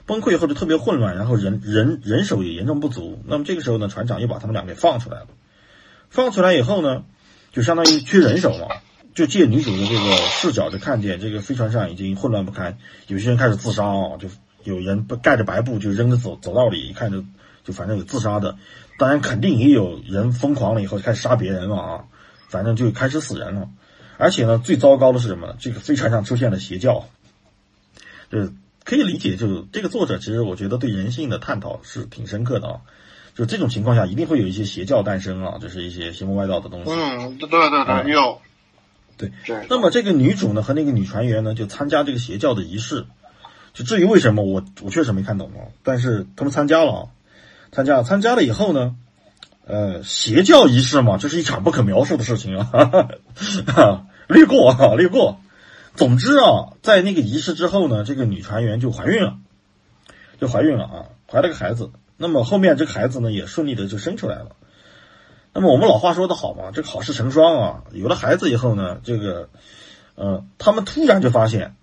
[0.07, 3.21] 崩溃以后就特别混乱，然后人人人手也严重不足。
[3.27, 5.27] 那么这个时候呢，船长又把他们俩给放出来了。
[6.11, 7.05] 放出来以后呢，
[7.53, 8.77] 就相当于缺人手嘛，
[9.15, 14.29] 就借女主的这个视角，就看见这个飞船上已经混乱不堪，有些人开始自杀啊，就
[14.63, 17.25] 有人不盖着白布就扔在走走道里，一看就。
[17.67, 18.59] 就反正有自杀的，
[18.99, 22.05] 当然肯定也有人疯狂了以后开始杀别人了啊，
[22.51, 23.71] 反正就开始死人了。
[24.19, 25.57] 而且呢，最糟糕的是什么？
[25.59, 27.07] 这个飞船上出现了邪教，
[28.31, 28.53] 就是
[28.85, 32.81] 可以理解，就是这个作者其实我觉得对人性的探讨是挺深刻的啊。
[33.35, 36.93] 就这种情况下，一定会有一些邪教诞生啊，就是一些邪魔歪道的东西。
[36.93, 38.41] 嗯，对对对，有。
[39.17, 39.33] 对。
[39.69, 43.07] 那么这个女主呢和那个女船员呢就参加这个邪教的仪式，
[43.73, 47.07] 就至于为什么我我确实没看懂啊，但是他们参加了啊。
[47.73, 48.95] 参加参加了以后呢，
[49.67, 53.09] 呃，邪教仪式嘛，这是一场不可描述的事情啊，
[54.29, 55.41] 略过啊，略过。
[55.97, 59.39] 总之啊，在那个仪式之后呢，这个女船员就怀孕了，
[60.41, 61.91] 就怀孕了啊，怀了个孩子。
[62.17, 64.57] 那么后面这个孩子呢，也顺利的就生出来了。
[65.53, 69.49] 那么我们老话说的好嘛，这个好事成双啊，有了孩子以后呢，这个，
[70.17, 71.77] 呃，他们突然就发现，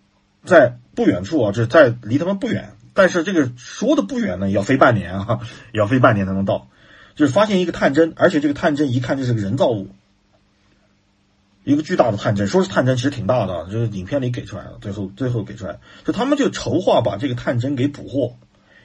[0.44, 2.74] 在不远处啊，就在离他们不远。
[2.94, 5.40] 但是这个说的不远呢，要飞半年啊，
[5.72, 6.68] 要飞半年才能到。
[7.16, 9.90] 就是发现一个探针，而且这个探针一看就是个人造物，
[11.64, 12.48] 一个巨大的探针。
[12.48, 14.78] 说是探针，其实挺大的，就是影片里给出来了。
[14.82, 18.38] 最后最后给出来，就他们就筹划把这个探针给捕获，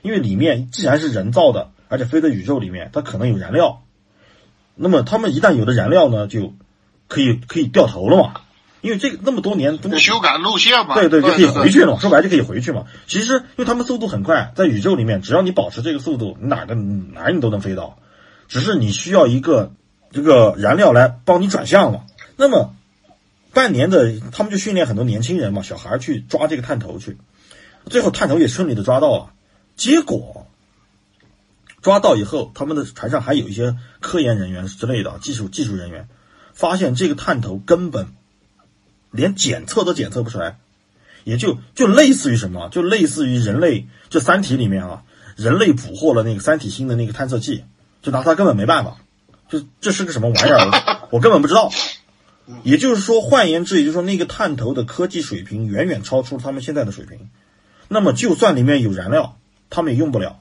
[0.03, 3.83] 因为里面既然是人造的，而且飞在宇宙里面，它可能有燃料。
[4.75, 6.55] 那么他们一旦有了燃料呢，就
[7.09, 8.41] 可以可以掉头了嘛。
[8.83, 11.99] 因为这个那么多年，修改路线嘛，对对，就可以回去了嘛。
[11.99, 12.85] 说白就可以回去嘛。
[13.09, 17.99] 其实，因为他们速度很快，在宇宙里面，只要你保持这个速度，哪个哪你都能飞到。
[18.47, 19.73] 只是你需要一个
[20.13, 22.03] 这个燃料来帮你转向嘛。
[22.37, 22.75] 那么，
[23.53, 27.17] 半年的他们就训练很多年轻人嘛，小孩去抓这个探头去。
[27.87, 29.33] 最后探头也顺利的抓到了。
[29.77, 30.47] 结果
[31.83, 36.09] 抓到以后，他们的船上还有一些科研人员之类的技术技术人员，
[36.53, 38.09] 发现这个探头根本。
[39.13, 40.59] 连检测都检测不出来，
[41.25, 45.05] 也就就类似于什么，就类似于人类这《三体》里面啊，
[45.37, 47.65] 人类捕获了那个三体星的那个探测器，
[48.03, 48.99] 就拿它根本没办法，
[49.49, 51.71] 就这是个什么玩意儿，我根本不知道。
[52.63, 57.31] 也就是说，换言之，也就是说，那个探头的科技水平远远超出他们现在的水平。
[57.89, 59.37] 那么，就算里面有燃料，
[59.71, 60.41] 他们也用不了。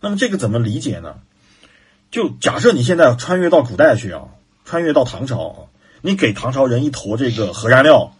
[0.00, 1.16] 那么，这个怎么理解呢？
[2.10, 4.28] 就假设你现在穿越到古代去啊，
[4.64, 5.68] 穿越到唐朝。
[6.02, 8.14] 你给唐朝人一坨这个核燃料，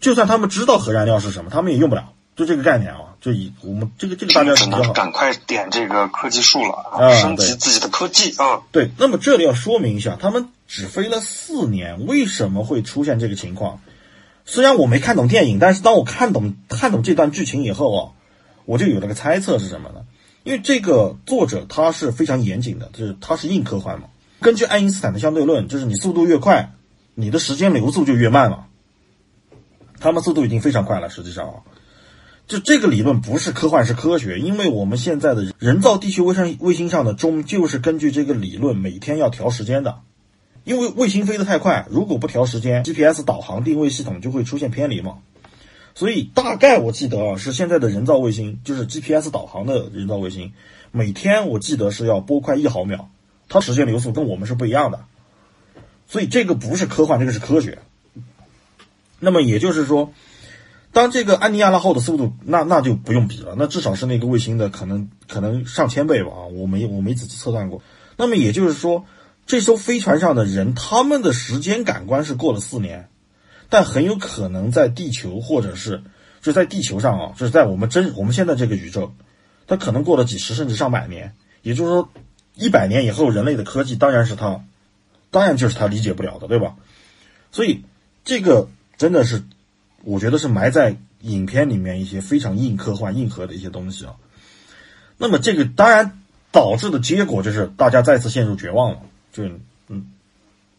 [0.00, 2.12] 就算他们知道核燃料是什么，他们也用不了。
[2.34, 8.62] 就这个概念啊，就以我们这个这个大家只能赶快点这个科技树了啊，升级自己的科技啊。
[8.72, 13.82] 对，那么这里要说明一下，他们只飞了四年，为什么会出现这个情况？
[14.46, 18.00] 虽然我没看懂电影，但是当我看懂看懂这段剧情以后啊，
[18.64, 20.06] 我就有了个猜测是什么呢？
[20.44, 24.06] 因为这个作者他是非常严谨的，就是他是硬科幻嘛。
[24.40, 26.72] 根据爱因斯坦的相对论，就是你速度越快。
[27.14, 28.64] 你的时间流速就越慢了，
[30.00, 31.10] 他们速度已经非常快了。
[31.10, 31.54] 实际上啊，
[32.46, 34.38] 就这个理论不是科幻，是科学。
[34.38, 39.98] 因为我们现在的人造地球卫星卫星上的钟就是根据这个理论每天要调时间的。
[40.64, 45.18] 因为卫星飞得太快，如果不调时间，GPS 导航定位系统就会出现偏离嘛。
[45.94, 50.52] 所以大概我记得啊，是现在的人造卫星，就是 GPS 导航的人造卫星，
[50.90, 53.10] 每天我记得是要拨快一毫秒，
[53.48, 55.04] 它时间流速跟我们是不一样的。
[56.08, 57.78] 所以这个不是科幻，这个是科学。
[59.18, 60.12] 那么也就是说，
[60.92, 66.40] 当这个安尼亚拉号的速度，那那就不用比了，那至少是那个卫星的可能可能上千倍吧啊！
[66.46, 67.82] 我没我没仔细测算过。
[68.16, 69.04] 那么也就是说，
[69.52, 73.10] 这艘飞船上的人，他们的时间感官是过了四年，
[73.68, 76.04] 但很有可能在地球或者是
[76.40, 79.12] 就在地球上啊，就是在我们真我们现在这个宇宙，
[79.66, 81.34] 它可能过了几十甚至上百年。
[81.60, 82.08] 也就是说，
[82.54, 84.64] 一百年以后，人类的科技当然是它。
[85.30, 86.76] 当然就是他理解不了的，对吧？
[87.50, 87.84] 所以
[88.24, 89.42] 这个真的是
[90.02, 94.14] 我觉得是埋在影片里面一些非常硬科幻、硬核的一些东西啊。
[95.18, 96.22] 那么这个当然
[96.52, 99.02] 导致的结果就是大家再次陷入绝望了，
[99.32, 99.44] 就
[99.88, 100.12] 嗯，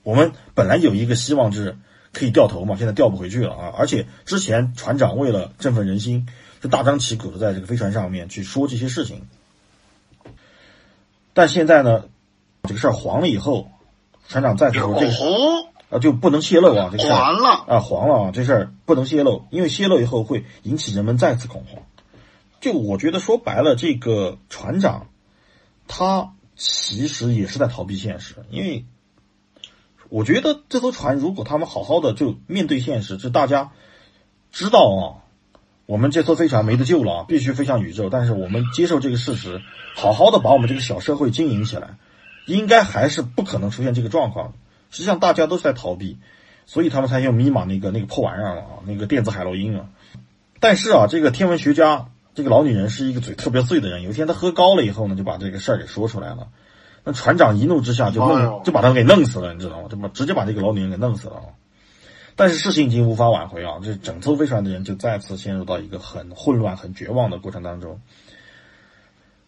[0.03, 1.77] 我们本来有一个希望是
[2.11, 3.73] 可以掉头嘛，现在掉不回去了啊！
[3.77, 6.27] 而且之前船长为了振奋人心，
[6.61, 9.27] 就大张旗鼓的在这个飞船上面去说这些事情，
[11.33, 12.05] 但现在呢，
[12.63, 13.69] 这个事儿黄了以后，
[14.29, 15.13] 船长再次说这个。
[15.89, 16.89] 啊，就不能泄露啊！
[16.91, 18.31] 这个黄了啊，黄了啊！
[18.33, 21.83] 这事儿不能泄露，因为泄露以后会引起人们再次恐慌。
[22.61, 25.05] 就我觉得说白了，这个船长
[25.87, 28.85] 他其实也是在逃避现实，因为
[30.09, 33.71] 我觉得这艘船如果他们好好的就面对现实，就大家
[34.51, 35.01] 知道啊，
[35.85, 38.09] 我们这艘飞船没得救了啊，必须飞向宇宙。
[38.09, 39.61] 但是我们接受这个事实，
[39.95, 41.97] 好好的把我们这个小社会经营起来，
[42.45, 44.53] 应该还是不可能出现这个状况。
[44.91, 46.19] 实际上大家都是在逃避，
[46.67, 49.89] 所以他们才用密码那个那个破玩意儿啊，那个电子海洛因啊。
[50.59, 54.01] 但是啊，这个天文学家这个老女人是一个嘴特别碎的人。
[54.03, 56.49] 有一天她喝高了以后呢，就把这个事儿给说出来了。
[57.03, 59.87] 那船长一怒之下就弄就把她给弄死了，你知道吗？
[59.89, 61.41] 就把直接把这个老女人给弄死了。
[62.35, 67.99] 但是事情已经无法挽回啊，这整艘飞船的人就再次陷入到一个很混乱、很绝望的过程当中。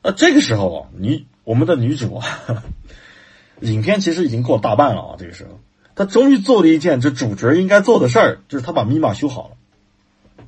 [0.04, 2.26] 那这个时候啊，女我们的女主啊。
[3.62, 5.16] 影片其实已经过大半了啊！
[5.18, 5.62] 这个时候，
[5.96, 9.56] 她终于做了一件这主角应该做的事儿，就是她把密码修好了，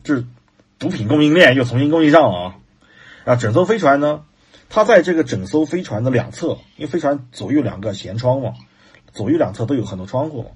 [0.03, 0.25] 就是
[0.79, 2.55] 毒品供应链又重新供应上了啊！
[3.25, 4.23] 啊，整艘飞船呢，
[4.69, 8.53] 它在这个整艘飞船的两侧，因为飞船左右两个舷窗嘛，
[9.13, 10.51] 左右两侧都有很多窗户，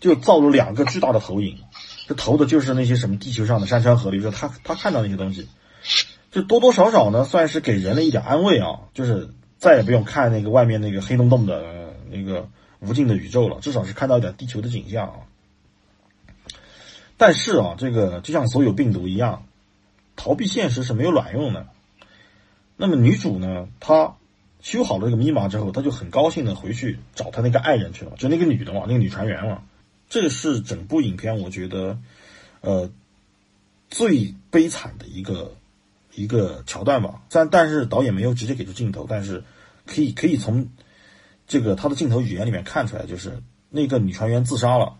[0.00, 1.58] 就造了两个巨大的投影，
[2.06, 5.48] 这投的就是那些什么地球上的山川河流，就他他看到那些东西，
[6.30, 9.30] 就多多少少呢，算是给人类一点安慰啊，就是。
[9.58, 12.46] 再也不用看那个外面那个黑洞洞的那个
[12.78, 15.14] 无尽的宇宙了，至少是看到一点地球的景象啊。
[17.16, 19.46] 但是啊，这个就像所有病毒一样，
[20.16, 21.66] 逃避现实是没有卵用的。
[22.76, 24.16] 那么女主呢，她
[24.60, 29.62] 修好了这个密码之后，她就很高兴的回去找她那个爱人去了，就那个女的嘛，那个女船员嘛。
[30.08, 31.98] 这是整部影片我觉得，
[32.60, 32.90] 呃，
[33.90, 35.54] 最悲惨的一个。
[36.18, 39.44] 一个桥段吧，但但是导演没有直接给出镜头，但是
[39.84, 40.70] 可以可以从
[41.46, 44.94] 这个他的镜头语言里面看出来，就是那个女船员自杀了。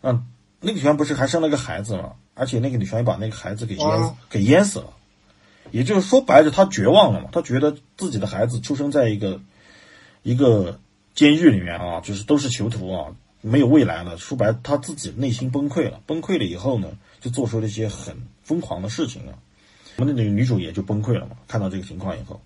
[0.00, 0.26] 嗯，
[0.60, 2.12] 那个船员不是还生了个孩子吗？
[2.34, 4.92] 而且那个女船也把那个孩子给淹给淹死了。
[5.70, 7.28] 也就是说白了，她绝望了嘛？
[7.32, 9.40] 她觉得自己的孩子出生在一个
[10.22, 10.78] 一个
[11.14, 14.16] 监狱里面啊，就是都是囚徒啊，没有未来了。
[14.16, 16.00] 说白，她自己内心崩溃了。
[16.06, 19.34] 崩溃了以后呢，就做出了一些很疯狂的事情啊。
[19.96, 22.40] 我们的那个女主也就崩溃了嘛，看到这个情况以后，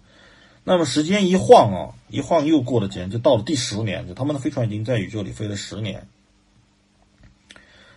[0.64, 6.06] 那么时间一晃啊，一晃又过了几年，就到了第十年，就他们的飞船已经在宇宙里飞了十年。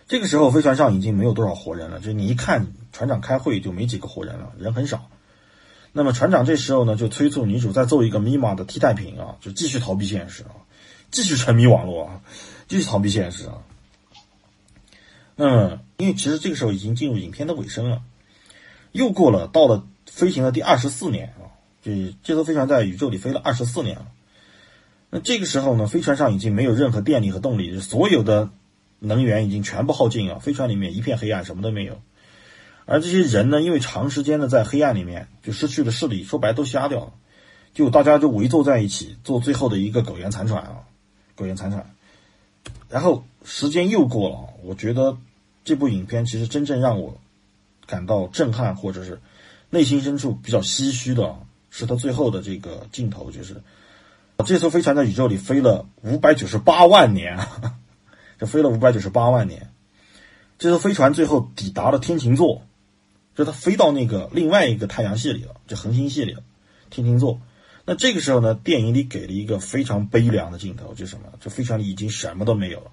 [0.06, 5.08] 这个时候飞船上已经没有多少活人了，就是你一看船长开会就没几个活人了，人很少。
[5.92, 10.66] 那么船长这时候呢就催促女主再做一个密码的替代品啊，就继续逃避现实啊，
[11.10, 12.20] 继续沉迷网络啊，
[12.68, 13.62] 继续逃避现实啊。
[15.36, 18.02] 那么，因为其实这个时候已经进入影片的尾声了。
[18.92, 21.50] 又过了，到了飞行的第二十四年啊，
[21.82, 24.06] 这这艘飞船在宇宙里飞了二十四年了。
[25.10, 28.50] 那这个时候呢，飞船上已经没有任何电力和动力，所有的
[29.04, 32.00] 能源已经全部耗尽啊，飞船里面一片黑暗，什么都没有。
[32.86, 37.12] 而这些人呢，因为长时间的在黑暗里面，就失去了视力，说白都瞎掉了。
[37.72, 40.82] 就大家就围坐在一起，做最后的一个苟延残喘啊，
[41.36, 41.94] 苟延残喘。
[42.88, 45.16] 然后时间又过了，我觉得
[45.64, 47.20] 这部影片其实真正让我。
[47.86, 49.20] 感到震撼，或者是
[49.68, 51.36] 内心深处比较唏嘘的，
[51.68, 53.60] 是他最后的这个镜头，就是
[54.46, 57.38] 这艘飞船在宇宙里飞了五百九十八万年，
[58.38, 59.70] 就飞了五百九十八万年。
[60.58, 62.62] 这艘飞船最后抵达了天琴座，
[63.34, 66.42] 就它飞到那个另外一个太阳系里了，就恒星系里了，
[66.90, 67.40] 天琴座。
[67.84, 71.32] 那这个时候呢，电影里给了一个非常悲凉的镜头，就什么？
[71.40, 72.90] 这飞船里已经什么都没有了。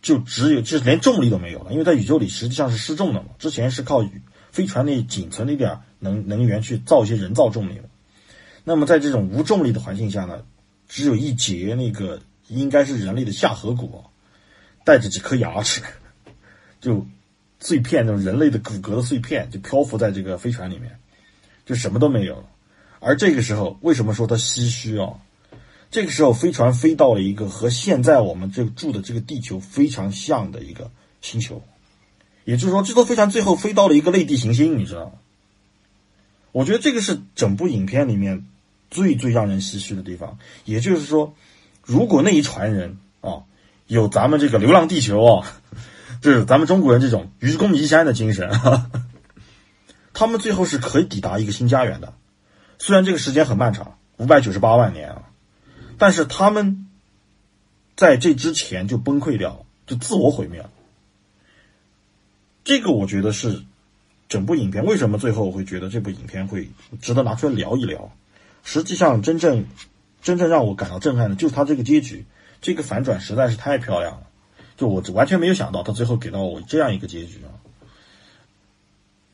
[0.00, 3.28] 就只有，就是连重力都没有了，因为在宇宙里实际上是失重的嘛。
[3.38, 4.04] 之前是靠
[4.50, 7.82] 飞船内仅存的一点能能源去造一些人造重力的。
[8.64, 10.44] 那么在这种无重力的环境下呢，
[10.88, 14.04] 只有一节那个应该是人类的下颌骨，
[14.88, 15.82] 带着几颗牙齿，
[16.80, 17.06] 就
[17.60, 20.98] 碎片那种人类的骨骼的碎片就漂浮在这个飞船里面，
[21.66, 22.42] 就什么都没有。
[22.98, 25.20] 而这个时候，为什么说它唏嘘啊？
[25.90, 30.90] 这个时候，飞船飞到了一个和现在我们这个住的这个地球非常像的一个
[31.20, 31.62] 星球，
[32.46, 35.12] 也就是说，这艘飞船最后飞到了一个类地行星，你知道吗？
[36.52, 38.46] 我觉得这个是整部影片里面
[38.90, 40.38] 最最让人唏嘘的地方。
[40.64, 41.34] 也就是说，
[41.84, 43.44] 如果那一船人啊
[43.88, 45.50] 有咱们这个《流浪地球》啊
[46.20, 48.50] 就是咱们中国人这种愚公移山的精神，
[50.12, 52.12] 他们最后是可以抵达一个新家园的。
[52.78, 55.22] 虽然这个时间很漫长，五百九十八万年啊，
[55.96, 56.86] 但是他们
[57.96, 60.70] 在这之前就崩溃掉了，就自我毁灭了。
[62.64, 63.62] 这个我觉得是
[64.28, 66.68] 整部影片为什么最后会觉得这部影片会
[67.00, 68.12] 值得拿出来聊一聊。
[68.64, 69.64] 实际上，真正
[70.20, 72.26] 真正让我感到震撼的，就是他这个结局，
[72.60, 74.22] 这个反转实在是太漂亮了。
[74.76, 77.50] 就我完全没有想到，他最后给到我这样一个结局啊！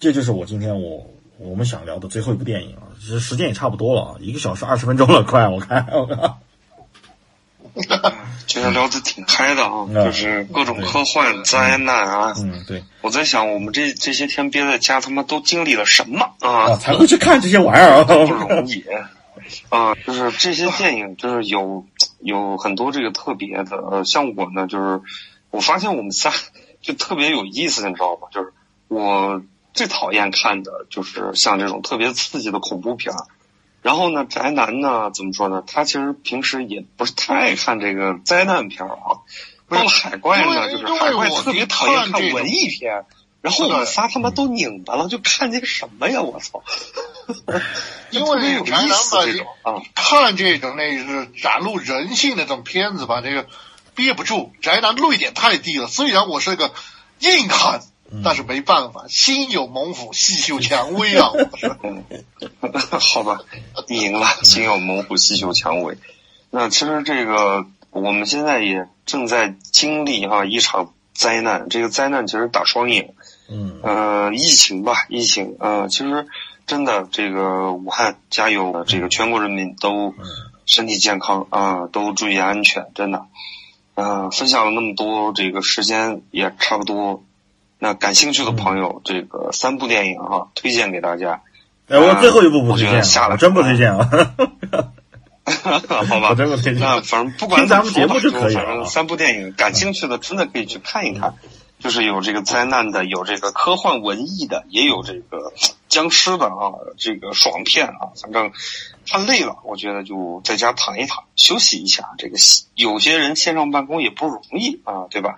[0.01, 2.96] 这就是我今天我我们想聊的最后一部电影啊。
[2.98, 5.86] 其实时间也差不多了啊，一个小时二十分钟了，快我看。
[8.46, 12.34] 今天聊的挺开的啊， 就是各种科幻、灾难啊。
[12.38, 12.84] 嗯，对。
[13.01, 16.76] 我在想，我们这这些天憋在家，他妈都经历了什么啊？
[16.76, 18.05] 才会去看这些玩意儿啊？
[18.09, 18.84] 不容易
[19.68, 19.94] 啊！
[20.06, 21.84] 就是这些电影，就是有
[22.24, 23.76] 有很多这个特别的。
[23.76, 25.02] 呃，像我呢，就是
[25.51, 26.32] 我发现我们仨
[26.80, 28.28] 就特别有意思，你知道吗？
[28.32, 28.52] 就是
[28.88, 29.42] 我
[29.72, 33.26] 最讨厌看的就是像这种特别刺激的恐怖片儿。
[33.82, 35.62] 然后呢，宅男呢，怎么说呢？
[35.66, 39.20] 他其实平时也不是太爱看这个灾难片儿啊。
[39.68, 43.05] 到了海怪呢，就是海怪特别讨厌看文艺片。
[43.44, 46.22] 然后我们仨他妈都拧巴了，就看这个什么呀？
[46.22, 46.62] 我操！
[48.10, 53.46] 因为宅男吧，看这种那是展露人性的这种片子吧，这个
[53.94, 55.86] 憋不住，宅男泪点太低了。
[55.88, 56.72] 虽然我是个
[57.20, 57.82] 硬汉。
[58.22, 61.32] 但是没办法，心有猛虎，细嗅蔷薇啊！
[63.00, 63.40] 好吧，
[63.88, 65.98] 你赢了，心有猛虎，细嗅蔷薇。
[66.50, 73.08] 那其实这个我们现在也正在经历哈一场灾难，这个灾难其实打双引，
[73.48, 76.26] 嗯呃，疫情吧，疫情呃，其实
[76.66, 80.14] 真的这个武汉加油，这个全国人民都
[80.66, 83.26] 身体健康啊，都注意安全，真的。
[83.96, 87.22] 嗯，分享了那么多，这个时间也差不多。
[87.78, 91.42] 那感兴趣的朋友，这个三部电影哈，推荐给大家。
[91.88, 94.08] 哎，我最后一部不推荐，下了真不推荐啊。
[95.44, 96.80] 好吧，我真不推荐。
[96.80, 98.86] 那反正不管咱们节目就可以了。
[98.86, 101.34] 三部电影，感兴趣的真的可以去看一看。
[101.85, 105.52] 就是有这个灾难的，有这个科幻文艺的，也有这个
[105.86, 108.09] 僵尸的啊，这个爽片啊。
[108.23, 108.52] 反正
[109.06, 112.09] 看累了，我觉得就在家躺一躺，休息一下。
[112.16, 112.39] 这个
[112.74, 115.35] 有些人线上办公也不容易啊，对吧？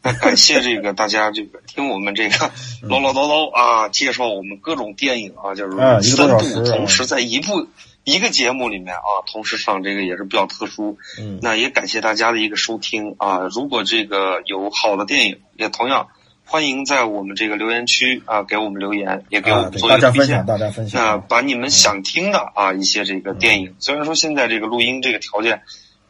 [0.00, 2.50] 那感谢这个大家这个听我们这个
[2.80, 5.76] 唠唠叨叨啊，介绍我们各种电影啊，就是
[6.16, 7.66] 三部同时在一部
[8.04, 10.98] 一个节目里面啊，同时上这个也是比较特殊。
[11.18, 13.48] 嗯，那也感谢大家的一个收听啊。
[13.52, 16.08] 如果这个有好的电影，也同样
[16.44, 20.46] 欢迎在我们这个留言区啊给我们留言，也给我们做一个分享。
[20.46, 25.62] 大家分享，那把你们想听的啊一些这个电影，虽然说现在这个录音这个条件。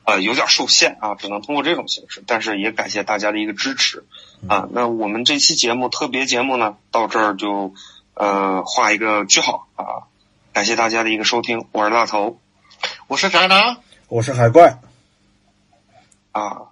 [0.02, 4.06] 呃，有点受限啊，只能通过这种形式，但是也感谢大家的一个支持
[4.48, 4.66] 啊。
[4.72, 7.74] 那我们这期节目特别节目呢，到这儿就
[8.14, 10.09] 呃画一个句号啊。
[10.60, 12.38] 感谢大家的一个收听，我是大头，
[13.06, 13.78] 我是宅男，
[14.08, 14.78] 我是海怪
[16.32, 16.69] 啊。